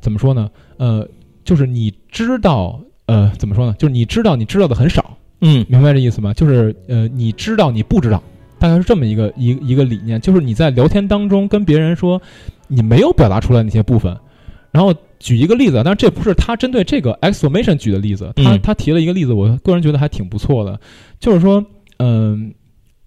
[0.00, 0.48] 怎么说呢？
[0.76, 1.08] 呃，
[1.44, 3.74] 就是你知道，呃，怎么说呢？
[3.76, 6.32] 就是你知道你知道的很少，嗯明白这意思吗？
[6.32, 8.22] 就是呃，你知道你不知道，
[8.58, 10.20] 大概是这么一个一一个理念。
[10.20, 12.20] 就是你在聊天当中跟别人说
[12.66, 14.16] 你没有表达出来那些部分，
[14.70, 18.60] 然后举一个例子，但是这不是他针对这个 exclamation 举的例子，他嗯。
[18.62, 20.78] 他提了一个例子，我个人觉得还挺不错的，
[21.18, 21.64] 就是说，
[21.98, 22.52] 嗯、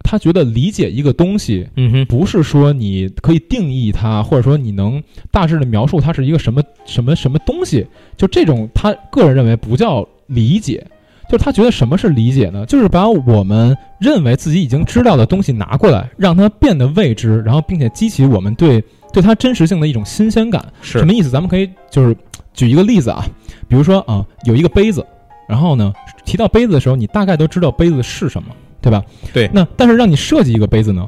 [0.03, 2.05] 他觉得理解一个东西，嗯哼。
[2.05, 7.85] 不是说你可以定义它，或者说你能大致的描述它是一个什么什么什么东西，
[8.17, 10.85] 就这种他个人认为不叫理解，
[11.32, 12.65] 就是他觉得什么是理解呢？
[12.65, 20.61] 就是把我们认为自己已经知道的东西拿过来，让它变得未知，然后并且激起我们对对它真实性的一种新鲜感。
[20.82, 21.29] 是什么意思？
[21.29, 22.13] 咱们可以就是
[22.53, 23.25] 举一个例子啊，
[23.69, 25.05] 比如说啊，有一个杯子，
[25.47, 25.93] 然后呢
[26.25, 28.49] 提到杯子的时候，你大概都知道杯子是什么，
[28.82, 29.01] 对吧？
[29.32, 31.07] 对那但是让你设计一个杯子呢，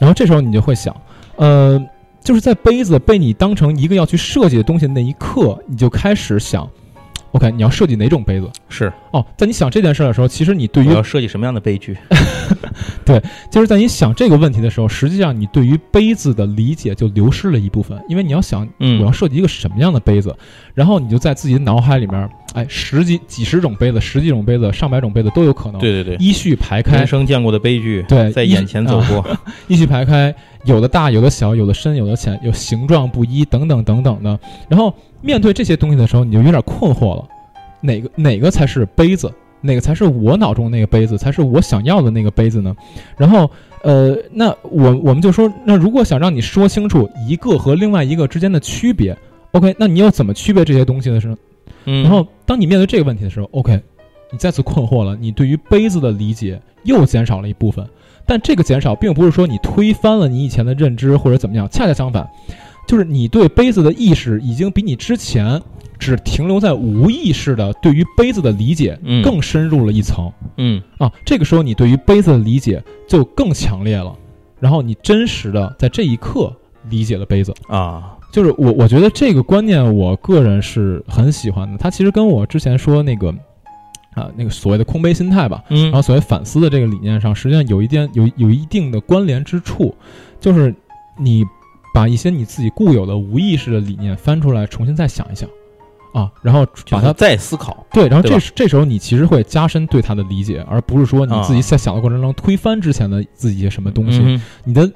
[0.00, 0.92] 然后这时候你就会想，
[1.36, 1.80] 呃，
[2.24, 6.68] 就是在杯子被你当成一个要去设计的东西的那一刻，你就开始想
[7.34, 8.48] ，OK，你要设计哪种杯子？
[8.68, 11.96] 是，哦，在你想这件事的时候，其实你对于要设计什么样的杯具？
[13.04, 13.22] 对？
[13.50, 20.34] 就是在你想这个问题的时候，实际上你对于杯子的理解就流失了一部分，因为你要想嗯我要设计一个什么样的杯子，
[20.74, 29.24] 然后你就在自己的脑海里面，哎，十几几十种杯子，十几种杯子，上百种杯子都有可能，对对对，依序排开人，生见过的悲剧，对在眼前走过。
[29.68, 34.38] 依序排开，有的大，有的小，有的深，有的浅，有形状不一，等等等等的。
[34.68, 37.26] 然后面对这些东西的时候，你就有点困惑了，
[37.80, 39.32] 哪个哪个才是杯子？
[39.62, 41.16] 哪个才是我脑中那个杯子？
[41.16, 42.76] 才是我想要的那个杯子呢？
[43.16, 43.50] 然后，
[43.82, 49.16] 呃，那我我们就说，那如果想让你说清楚一个和另外一个之间的区别
[49.52, 51.36] ，OK，那你又怎么区别这些东西的时候？
[51.86, 53.80] 嗯，然后当你面对这个问题的时候，OK，
[54.30, 57.88] 你再次困惑了，你对于杯子的理解又减少了一部分。
[58.26, 62.26] 但这个减少并不是说你推翻了你以前的认知或者怎么样，恰恰相反，
[62.86, 65.60] 就是你对杯子的意识已经比你之前
[65.98, 71.10] 只停留在无意识的对于杯子的理解嗯更深入了一层、嗯啊。
[71.24, 74.14] 这个时候你对于杯子的理解就更强烈了，
[74.60, 76.54] 然后你真实的在这一刻
[76.90, 77.54] 理解了杯子。
[77.68, 81.78] 啊，就是我我觉得这个观念，我个人是很喜欢的。
[81.78, 83.34] 它其实跟我之前说那个
[84.14, 89.94] 啊那个所谓的空杯心态吧，嗯然后所谓反思的这个理念上，实际上有一点有有一定的关联之处，
[90.38, 90.74] 就是
[91.18, 91.44] 你
[91.94, 95.48] 把一些你自己固有的无意识的理念翻出来，重新再想一想
[96.12, 104.20] 啊，然后把它再思考，对，然后这时这时候你其实会加深对它的理解，而不是说你自己在想的过程中推翻之前的自己一些什么东西。
[104.22, 104.90] 嗯你的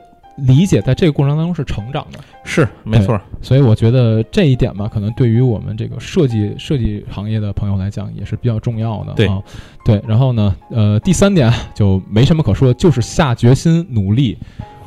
[0.47, 9.13] 理解在这个过程当中是成长的，是没错，所以我觉得这一点吧，可能对于我们这个设计设计行业的朋友来讲也是比较重要的。
[9.15, 9.43] 对啊，
[9.85, 10.01] 对。
[10.07, 14.39] 然后呢，呃，第三点就没什么可说，就是下决心努力。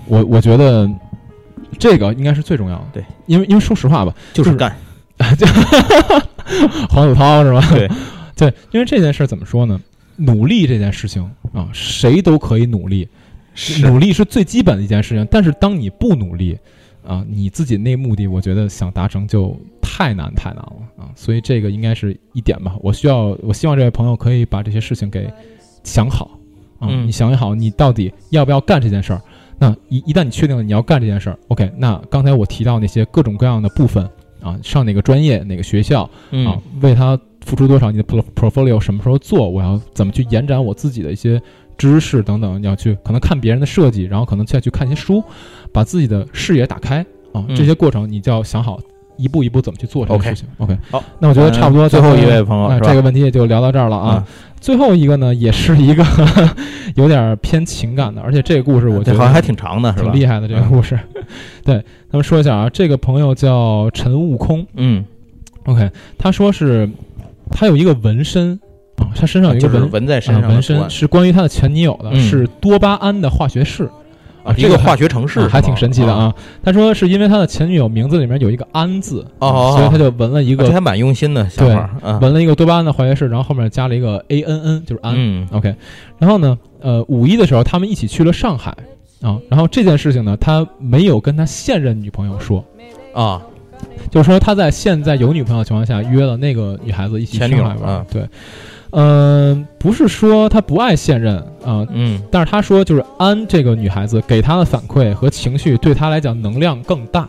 [0.08, 0.90] 我我觉得
[1.80, 2.86] 这个应该是最重要的。
[2.94, 4.76] 对，因为因为说实话吧，就是干，
[6.90, 7.62] 黄子韬是吧？
[7.72, 7.90] 对
[8.36, 9.80] 对，因为这件事儿怎么说呢？
[10.18, 13.08] 努力这件事情啊，谁都可以努力，
[13.82, 15.28] 努力是最基本的一件事情。
[15.32, 16.58] 但是当你不努力
[17.06, 21.10] 啊，你自己那目的，我觉得想达成就太难太难了啊。
[21.16, 22.76] 所以这个应该是一点吧。
[22.82, 25.32] 我需要，我希望这位朋友可以把这些事情给
[25.84, 26.38] 想好
[26.78, 26.88] 啊。
[26.92, 29.22] 嗯你想好，你到底要不要干这件事儿？
[29.62, 34.04] 那一一旦你确定了你要干这件事儿，OK，那刚才我提到那些各种各样的部分
[34.42, 41.40] 啊，上哪个专业、哪个学校，啊嗯，为他付出多少，你的 portfolio 什么时候做，我要怎么去延展我自己的一些
[41.78, 45.24] 知识等等，你要去可能看别人的设计，然后可能再去看一些书，
[45.72, 48.80] 把自己的视野打开啊，嗯这些过程你就要想好
[49.22, 50.48] 一步一步怎么去做这个事情。
[50.58, 51.88] OK，好，那我觉得差不多。
[51.88, 54.26] 嗯最后一位朋友这个问题也就聊到这儿了啊。
[54.60, 56.06] 最后一个呢，也是一个
[56.96, 60.12] 有点偏情感的，而且这个故事我觉得好像还挺长的，是吧？
[60.12, 60.48] 挺厉害的。
[60.48, 61.00] 这个故事，
[61.66, 61.76] 对
[62.10, 64.66] 咱们说一下啊，这个朋友叫陈悟空。
[64.76, 65.04] 嗯
[65.66, 66.90] ，OK，他说是
[67.50, 68.60] 他有一个纹身
[68.98, 73.90] 啊，他身上有一个就是纹纹在身啊纹上的图案身是关于他的前女友的，嗯是多巴胺的化学式
[74.44, 76.34] 啊，这个还一个化学城市啊还挺神奇的啊。
[76.64, 85.14] 他说是因为他的前女友名字里面有一个安字，哦所以他就纹了一个这还蛮用心的想法，啊，纹了一个多巴胺的化学式，然后后面加了一个 A N N，就是安。
[85.16, 85.48] 嗯。
[85.52, 85.76] OK，
[86.18, 88.76] 然后呢，呃，五一的时候他们一起去了上海
[89.22, 92.64] 啊，然后这件事情呢，他没有跟他现任女朋友说，
[93.14, 93.42] 啊，
[94.10, 97.94] 就是说他在现在有女朋友的情况下约了那个女孩子一起去前女友上海玩。
[97.94, 98.06] 啊。
[98.12, 98.28] 对，
[98.92, 102.22] 嗯、不是说他不爱现任啊、嗯。
[102.32, 107.28] 但是他说就是安这个女孩子给他的反馈和情绪对他来讲能量更大，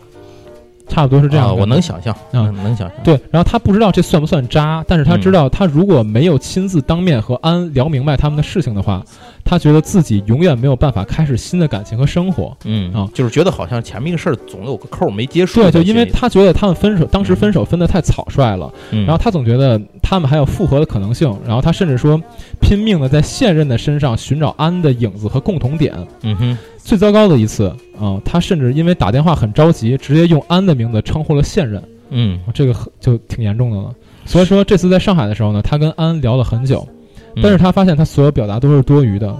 [0.88, 2.18] 差不多是这样我能想象，啊。
[2.32, 9.02] 嗯能想象，对，然后他不知道这算不算渣，但是他知道他如果没有亲自当面和安聊明白他们的事情的话，
[9.44, 12.56] 他觉得自己永远没有办法开始新的感情和生活。
[12.64, 22.20] 嗯啊，就是觉得好像前面一个事儿总有个扣儿没结束对，就因为他觉得他们分手，当时分手分得太草率了，嗯，然后他总觉得他们还有复合的可能性，然后他甚至说
[22.60, 25.94] 拼命的在现任的身上寻找安的影子和共同点。
[26.22, 31.82] 嗯哼，最糟糕的一次啊、他甚至因为打电话很着急，直接用安的名字称呼了现任。
[32.10, 33.94] 嗯，这个就挺严重的了。
[34.24, 36.94] 所以说这次在上海的时候呢，他跟安聊了很久，嗯
[37.40, 39.34] 但是他发现他所有表达都是多余的，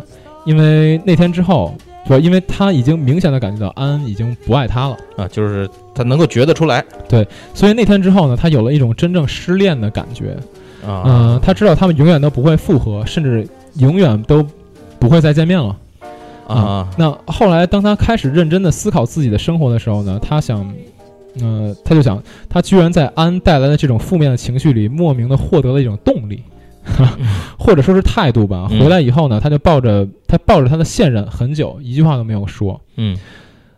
[0.45, 1.74] 因为那天之后，
[2.07, 10.36] 不，因为他已经明显的感觉到安已经不爱他了，啊，就是他能够觉得出来对所以那天之后呢，他有了一种真正失恋的感觉。
[10.86, 13.47] 啊，嗯、他知道他们永远都不会复合，甚至
[13.78, 14.45] 永远都
[14.99, 15.76] 不会再见面了。
[16.49, 20.72] 啊，那后来当他开始认真的思考自己的生活的时候呢，他想。
[21.40, 26.43] 呃，他就想，他居然在安带来的这种负面的情绪里，莫名的获得了一种动力，
[27.59, 28.68] 或者说是态度吧。
[28.70, 32.80] 嗯回来以后呢，他就抱着他抱着他的现任很久，一句话都没有说。
[32.97, 33.16] 嗯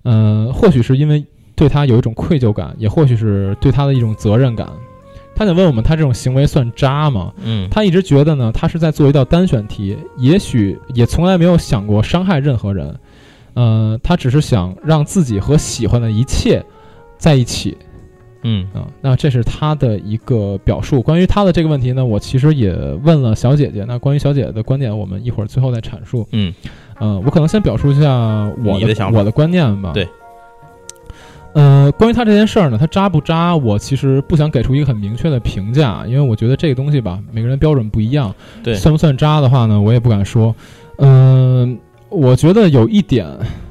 [0.04, 1.24] 嗯、或许是因为
[1.54, 4.68] 对他有一种愧疚感，也或许是对他的一种责任感。
[5.36, 7.32] 他想问我们，他这种行为算渣吗？
[7.42, 12.94] 嗯，他一直觉得呢，他是在做一道单选题，也许也从来没有想过伤害任何人。
[13.54, 16.64] 呃，他只是想让自己和喜欢的一切
[17.18, 17.76] 在一起
[18.44, 21.02] 嗯啊、那这是他的一个表述。
[21.02, 22.72] 关于他的这个问题呢，我其实也
[23.02, 23.84] 问了小姐姐。
[23.88, 26.26] 那关于小姐姐的观点，我们一会儿最后再阐述。
[26.30, 26.54] 嗯
[27.00, 28.08] 呃，我可能先表述一下
[28.64, 29.90] 我你的我的观念吧。
[29.92, 30.06] 对。
[31.54, 38.34] 呃，关于他这件事儿呢，他渣不渣，我其实不想给出一个很明确的评价，因为我觉得这个东西吧，每个人标准不一样。
[38.62, 40.54] 对算不算渣的话呢，我也不敢说。
[40.98, 41.78] 嗯、
[42.08, 43.26] 我觉得有一点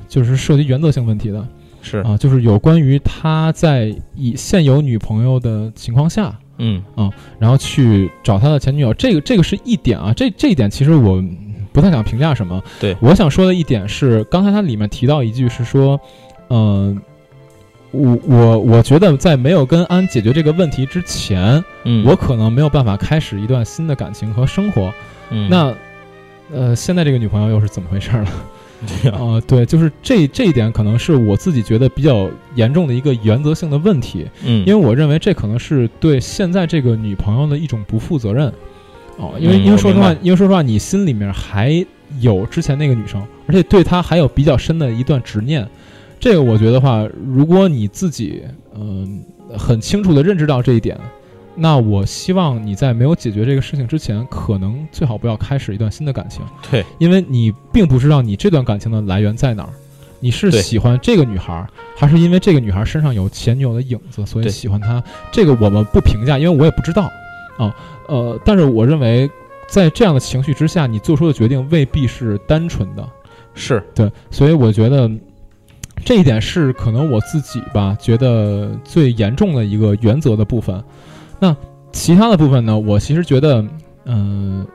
[0.08, 1.46] 就是涉及原则性问题的
[1.84, 2.00] 是。
[2.00, 6.82] 啊，就是有关于他在以现有女朋友的情况下，嗯。
[6.96, 11.24] 啊然后去找他的前女友，这个这个是一点啊，这这一点其实我
[11.72, 12.60] 不太想评价什么。
[12.80, 12.98] 对。
[13.02, 16.00] 我想说的一点是，刚才他里面提到一句是说，
[16.50, 17.00] 嗯、
[17.92, 24.94] 我我我觉得在没有跟安解决这个问题之前，嗯，我可能没有办法开始一段新的感情和生活。
[25.30, 25.50] 嗯。
[25.50, 25.74] 那
[26.52, 28.12] 呃，现在这个女朋友又是怎么回事
[28.86, 29.12] 呢？
[29.12, 38.52] 啊、对，就是这这一点可能是我自己觉得比较严重的一个原则性的问题，嗯，因为我认为这可能是对现在这个女朋友的一种不负责任。
[39.18, 41.86] 哦，因为嗯因为说实话因为说实话，你心里面还
[42.20, 45.68] 有之前那个女生，而且对她还有比较深的一段执念。
[46.20, 48.42] 这个我觉得话，如果你自己
[48.76, 49.24] 嗯、
[49.56, 50.98] 很清楚的认知到这一点，
[51.56, 56.42] 那我希望你在没有解决这个事情之前，可能最好不要开始一段新的感情。
[56.72, 59.70] 对，因为你并不知道你这段感情的来源在哪儿，
[60.20, 65.04] 你是喜欢这个女孩儿，还是因为这个女孩儿身上有前女友的影子，所以喜欢她？
[65.32, 67.04] 这个我们不评价，因为我也不知道
[67.58, 67.76] 啊。
[68.08, 69.30] 呃，但是我认为，
[69.68, 73.08] 在这样的情绪之下，你做出的决定未必是单纯的，
[73.54, 75.10] 是对，所以我觉得
[76.04, 80.84] 这一点是可能我自己吧觉得最严重的一个原则的部分。
[81.44, 81.54] 那
[81.92, 83.66] 其他的部分呢，我其实觉得，
[84.06, 84.66] 嗯、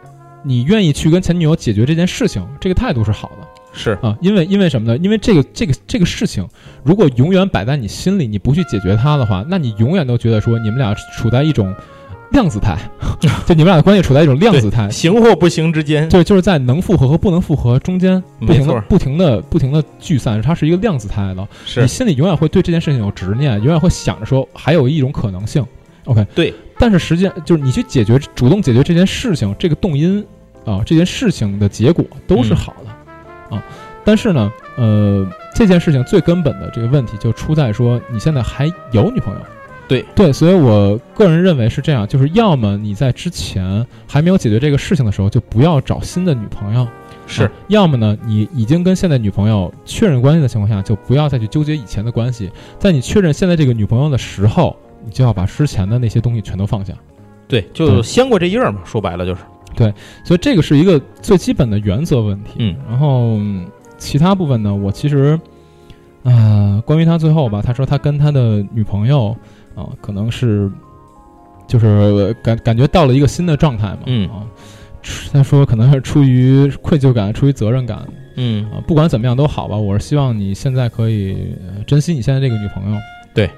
[0.44, 3.48] 你愿意去跟前女友解决这件事情，这个态度是好的。
[3.72, 4.98] 是，啊，因为因为什么呢？
[5.02, 6.46] 因为这个这个这个事情，
[6.84, 11.74] 如果永远摆在你心里，你不去解决它的话，那你永远都觉得说你们俩处在一种
[12.32, 12.76] 量子态，
[13.18, 21.48] 就你们俩的关系处在一种量子态，行或不行之间，对，就是在能复合和不能复合中间不停的、不停的、不停的聚散，它是一个量子态的。
[21.64, 21.80] 是。
[21.80, 25.64] 你心里永远会对这件事情有执念，永远会想着说还有一种可能性。
[26.08, 26.52] OK，对。
[26.78, 30.24] 但是实际上就是你去解决、主动解决这件事情，这个动因
[30.64, 33.62] 啊、这件事情的结果都是嗯好的、啊。
[34.04, 39.40] 但是呢，呃，这件事情最根本的这个问题就出在说你现在还有女朋友。
[39.86, 46.86] 对对，所以我个人认为是这样，就是要么你在之前还没有解决这个事情的时候，就不要找新的女朋友。
[47.26, 52.50] 是啊，要么呢，你已经跟现在女朋友确认关系的情况下，就不要再去纠结以前的关系。
[52.78, 56.92] 在你确认现在这个女朋友的时候，你就要把之前的那些东西全都放下。
[57.46, 59.40] 对，就对掀过这页儿嘛，说白了就是，
[59.74, 59.92] 对
[60.22, 62.56] 所以这个是一个最基本的原则问题。
[62.58, 63.66] 嗯，然后嗯
[63.96, 65.38] 其他部分呢，我其实，
[66.24, 69.34] 啊、关于他最后吧，他说他跟他的女朋友
[69.74, 70.70] 啊、可能是
[71.66, 74.42] 就是感感觉到了一个新的状态嘛，嗯啊，
[75.32, 78.06] 他说可能是出于愧疚感，出于责任感，
[78.36, 82.98] 嗯啊，不管怎么样都好吧，我是希望你现在可以呃珍惜你现在这个女朋友。
[83.34, 83.48] 对，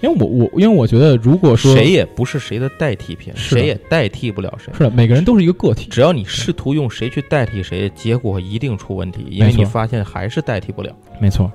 [0.00, 4.72] 因为我我因为我觉得，如果说谁也不是谁的代替品，谁也代替不了谁。
[4.76, 10.90] 是的，每个人都是一个个体，只要你试图用谁去代替谁，结果一定出问题，因为你发现还是代替不了。
[11.20, 11.50] 没错。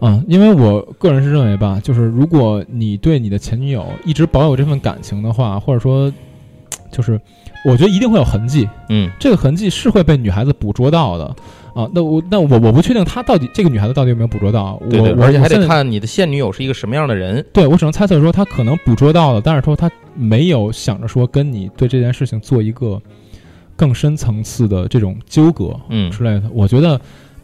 [0.00, 6.12] 嗯，因为我个人是认为吧，就是如果你对你的前女友一直保有这份感情的话，或者说，
[6.90, 7.18] 就是
[7.64, 11.34] 我觉得一定会有痕迹，嗯，这个痕迹是会被女孩子捕捉到的
[11.74, 11.88] 啊。
[11.92, 17.44] 那我那我我不确定她到底这个女孩子到底有没有捕捉到，对对，我我而且还得看你的现女友是一个什么样的人。
[17.52, 23.00] 对我只能猜测说他可能捕捉到了，但是说他没有想着说跟你对这件事情做一个
[23.76, 26.44] 更深层次的这种纠葛嗯，之类的。
[26.52, 27.00] 我觉得，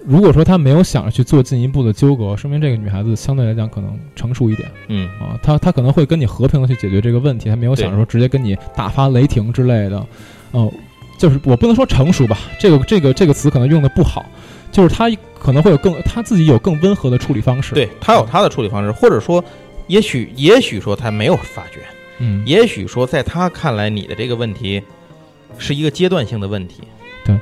[0.06, 10.06] 如果说他没有想着去做进一步的纠葛，说明这个女孩子相对来讲可能成熟一点嗯，啊，她她可能会跟你和平的去解决这个问题，她没有想着说直接跟你大发雷霆之类的。
[10.52, 10.70] 嗯、
[11.20, 14.24] 就是我不能说成熟吧，这个这个这个词可能用的不好，
[14.72, 19.44] 就是他可能会有更他自己有更温和的处理方式。，对他有他的处理方式，或者说，
[19.86, 21.80] 也许也许说他没有发觉，
[22.20, 24.82] 嗯，也许说在他看来你的这个问题
[25.58, 26.84] 是一个阶段性的问题。
[27.22, 27.38] 对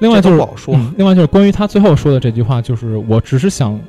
[0.00, 3.80] 另外就是这都不好说嗯另外就是关于他最后说的这句话，就是我只是想，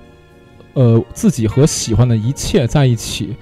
[0.76, 3.36] 呃，自己和喜欢的一切在一起。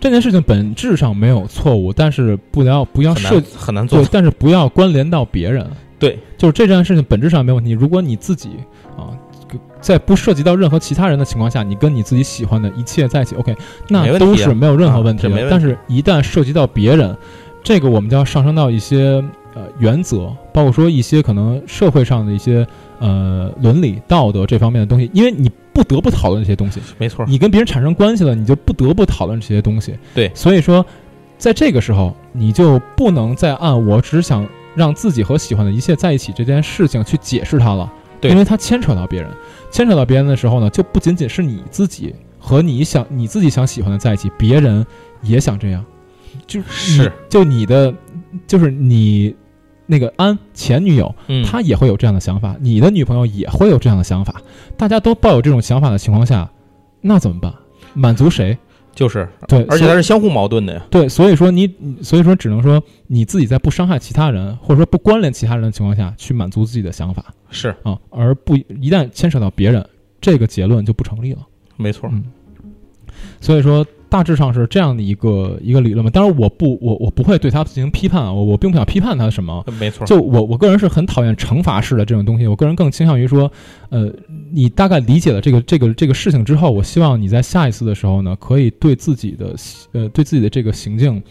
[0.00, 5.66] 这件事情本质上没有错误，但是不要不要涉很难很难做对，但是不要关联到别人。
[5.98, 7.72] 对，就是这件事情本质上没问题。
[7.72, 8.50] 如果你自己
[8.96, 9.10] 啊，
[9.80, 13.56] 在不涉及到任何其他人的情况下，你跟你自己喜欢的一切在一起，OK，
[13.88, 15.48] 那都是没有任何啊问题的。
[15.50, 17.16] 但是，一旦涉及到别人，
[17.64, 19.22] 这个我们就要上升到一些
[19.54, 22.64] 呃原则，包括说一些可能社会上的一些
[23.00, 26.80] 呃伦理道德这方面的东西，因为你不得不讨论这些东西。
[26.98, 27.24] 没错。
[27.28, 29.96] 你跟别人产生关系了，你就不得不讨论这些东西。
[30.12, 30.84] 对所以说，
[31.38, 34.44] 在这个时候，你就不能再按我只想
[34.74, 39.30] 让自己和喜欢的一切在一起这件事情去解释它了，对因为它牵扯到别人，
[39.70, 44.84] 牵扯到别人的时候呢，就不仅仅是你自己和你想你自己想喜欢的在一起，别人
[45.22, 45.84] 也想这样，
[46.44, 47.94] 就是就你的
[48.48, 49.32] 就是你
[49.88, 54.40] 那个安前女友，嗯，她也会有这样的想法，你的女朋友也会有这样的想法，
[54.76, 56.48] 大家都抱有这种想法的情况下，
[57.00, 57.52] 那怎么办？
[57.94, 58.56] 满足谁？
[58.94, 60.84] 就是，对，而且它是相互矛盾的呀。
[60.90, 69.88] 对，所以说你，你所以说只能说你自己在不伤害其他人，或者说不关联其他人的情况下去满足自己的想法是，啊，而不一旦牵扯到别人，
[70.20, 71.46] 这个结论就不成立了。
[71.76, 72.10] 没错。
[72.12, 72.24] 嗯，
[73.40, 76.10] 所以说大致上是这样的一个一个理论嘛。
[76.10, 79.64] 当然，我不我我不会对他进行批判啊，我我并不想批判他什么。
[79.78, 83.50] 没错，就我我个人是很讨厌惩罚式的这种东西，我个人更倾向于说，
[83.90, 84.10] 呃，
[84.52, 89.54] 你大概理解了这个这个这个事情之后，我希望你在下一次的时候呢，可以对自己的
[89.92, 91.22] 呃对自己的这个行径。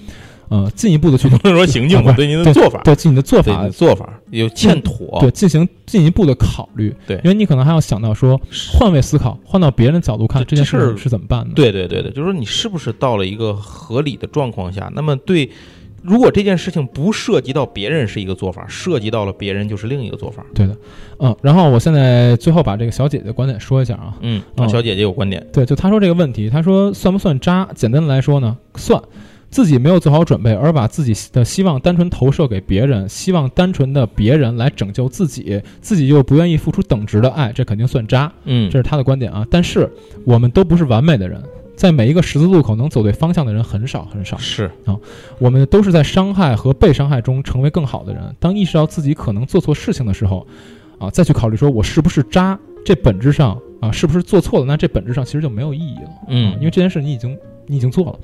[0.50, 8.40] 呃，进一步的去不能说行径，吧对您的做法，对自己的做法做法有欠妥，对进行进一步的考虑，对因为你可能还要想到说
[8.72, 11.54] 换位思考，换到别人的角度看这这件事儿是怎么办的。
[11.54, 14.90] 对对对对，就是说你是不是到了一个合理的状况下？
[14.96, 15.50] 那么对，
[16.02, 20.46] 如果这件事情不涉及到别人是一个做法，涉及到了别人就是另一个做法。
[20.56, 20.78] 对的，
[21.20, 27.68] 嗯，然后我现在最后把这个小姐姐的观点说一下啊，嗯，哦小姐姐有观点，对，就她说这个问题，她说算不算渣？
[27.76, 29.02] 简单的来说呢，算。
[29.50, 38.32] 自己没有做好准备，而把自己的希望单纯投射给别人，希望单纯的别人来拯救自己，自己又不愿意付出等值的爱，这肯定算渣。
[38.44, 39.46] 嗯这是他的观点啊。
[39.50, 39.90] 但是
[40.26, 41.42] 我们都不是完美的人，
[41.76, 44.38] 在每一个十字路口能走对方向的人很少很少。
[44.38, 44.96] 是啊
[45.40, 48.36] 我们都是在伤害和被伤害中成为更好的人。
[48.40, 50.46] 当意识到自己可能做错事情的时候，
[51.00, 54.66] 啊，再去考虑说我是不是渣，这本质上啊是不是做错了？
[54.66, 56.12] 那这本质上其实就没有意义了。
[56.28, 58.20] 嗯啊因为这件事你已经你已经做了。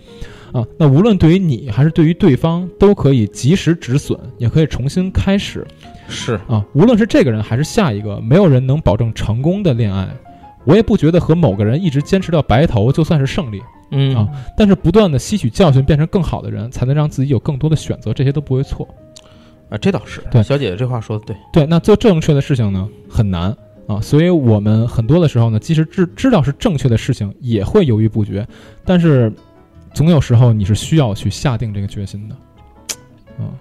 [0.53, 5.65] 啊，那无论对于你还是对于对方，都可以及时止损，也可以重新开始。
[6.07, 10.07] 是，啊，无论是这个人还是下一个，没有人能保证成功的恋爱。
[10.65, 13.61] 我也不觉得和某个人一直坚持到白头就算是胜利，
[13.91, 18.87] 嗯啊但是不断的吸取教训，变成更好的人，才能让自己有更多的选择，这些都不会错。
[19.69, 23.53] 啊，这倒是，对小姐姐这话说的对，对，那做正确的事情呢，很难
[23.87, 28.47] 啊，所以我们很多的时候呢，即使知知道是正确的事情，也会犹豫不决，
[28.85, 29.33] 但是
[29.93, 32.35] 总有时候你是需要去下定这个决心的。
[33.39, 33.51] 嗯，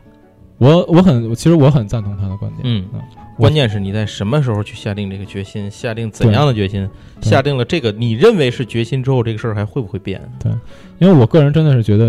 [0.59, 2.62] 我我很其实我很赞同他的观点。
[2.64, 3.00] 嗯嗯，
[3.36, 6.88] 关键是你在什么时候去下定这个决心，下定怎样的决心，
[7.20, 10.20] 下定了这个你认为是决心之后，这个事儿还会不会变？
[10.38, 10.52] 对
[10.98, 12.04] 因为我个人真的是觉得，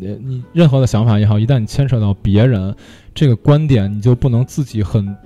[0.00, 2.74] 呃，你任何的想法也好，一旦你牵扯到别人
[3.14, 5.16] 这个观点，你就不能自己很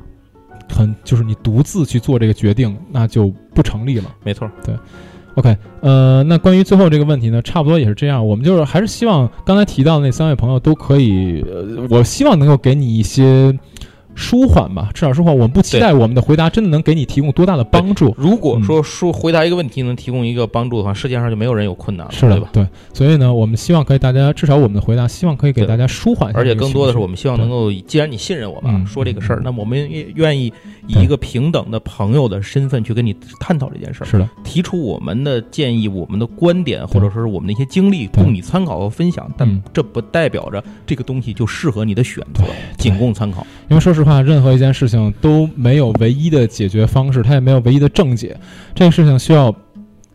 [0.73, 4.15] 很就是你独自去做这个决定，那就不成立了。
[4.23, 4.51] 没错，
[5.37, 8.25] OK，呃，那关于最后这个问题呢，差不多也是这样。
[8.27, 13.53] 我们就是还是希望刚才提到的那三位朋友都可以，呃，我希望能够给你一些
[14.15, 15.35] 舒缓吧，至少舒缓。
[15.35, 18.15] 我们不期待我们的回答真的能给你提供多大的帮助。
[18.17, 22.67] 如果嗯说说回答一个问题能提供一个帮助的话，世界上就没有人有困难了，是的对吧？，对。
[22.93, 26.55] 所以呢，我们希望可以大家，至少我们的回答，希望可以给大家舒缓而且。
[26.55, 30.53] 更多的是，我们希望能够，既然你信任我们说这个事儿，嗯那么我们也愿意
[30.87, 39.29] 以一个平等的朋友的身份去跟你探讨这件事儿，是的，提出我们的建议、我们的观点，或者说是我们的一些经历，供你参考和分享。
[39.37, 42.45] 但嗯这不代表着这个东西就适合你的选择，
[42.79, 43.45] 仅供参考。
[43.69, 48.37] 因为说实话，任何一件事情都没有唯一的解决方式，它也没有唯一的正解。
[48.75, 49.55] 这个事情需要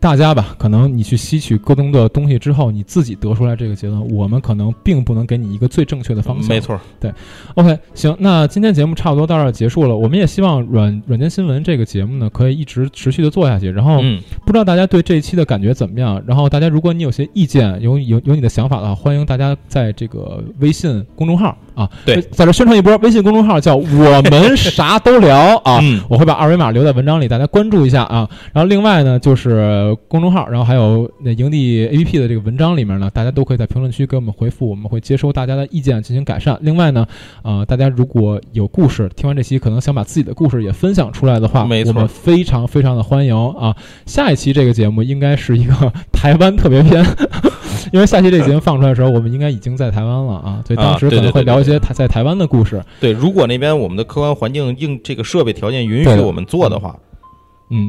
[0.00, 4.00] 大家吧，可能你去吸取各种的东西之后，你自己得出来这个结论。
[4.14, 6.48] 我们可能并不能给你一个最正确的方向。
[6.48, 6.58] 没。
[6.58, 7.12] 错，对
[7.54, 9.94] OK，行，那今天节目差不多到这儿结束了。
[9.94, 13.70] 我们也希望软软件新闻这个节目呢，可以一直持续的做下去。
[13.70, 16.22] 然后，嗯，不知道大家对这一期的感觉怎么样？
[16.26, 22.96] 然后大家如果你有些意见，有有有你的想法的话，欢迎大家在这个微信公众号啊，对在这宣传一波。
[22.98, 28.28] 微信公众号叫“我们啥都聊”啊， 嗯我会把二维码留在文章里，大家关注一下啊。
[28.52, 36.58] 然后另外呢，就是公众号，然后还有那营地 APP 的这个文章里面呢，大家都可以在评论区给我们回复，我们会接收大家的意见进行改善。
[36.62, 37.06] 另外呢，
[37.42, 43.76] 呃，大家如果有故事，听完这期可能想把自己的故事也分享出来的话，没错我们非常非常的欢迎啊。
[44.06, 47.04] 下一期这个节目应该是一个台湾特别篇，
[47.92, 52.82] 因为下期这个节目放出来的时候，我们应该已经在台湾了啊，所以当时可能会聊一些台在台湾的故事。
[53.00, 57.09] 对，如果那边我们的客观环境应这个设备条件允许我们做的话，嗯，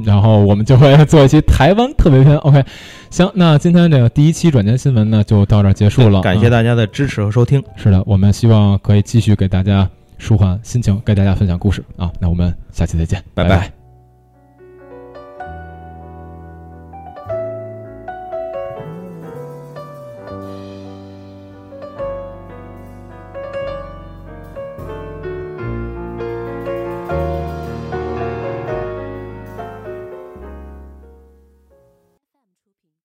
[0.06, 2.38] 然后我们就会做一期台湾特别篇。
[2.38, 2.64] OK，
[3.10, 6.20] 行，那今天这个第一期软件新闻呢就到这儿结束了。
[6.20, 7.62] 啊感谢大家的支持和收听。
[7.76, 12.12] 是的，我们希望可以继续给大家舒缓心情，给大家分享故事啊。
[12.20, 13.81] 那我们下期再见，拜拜拜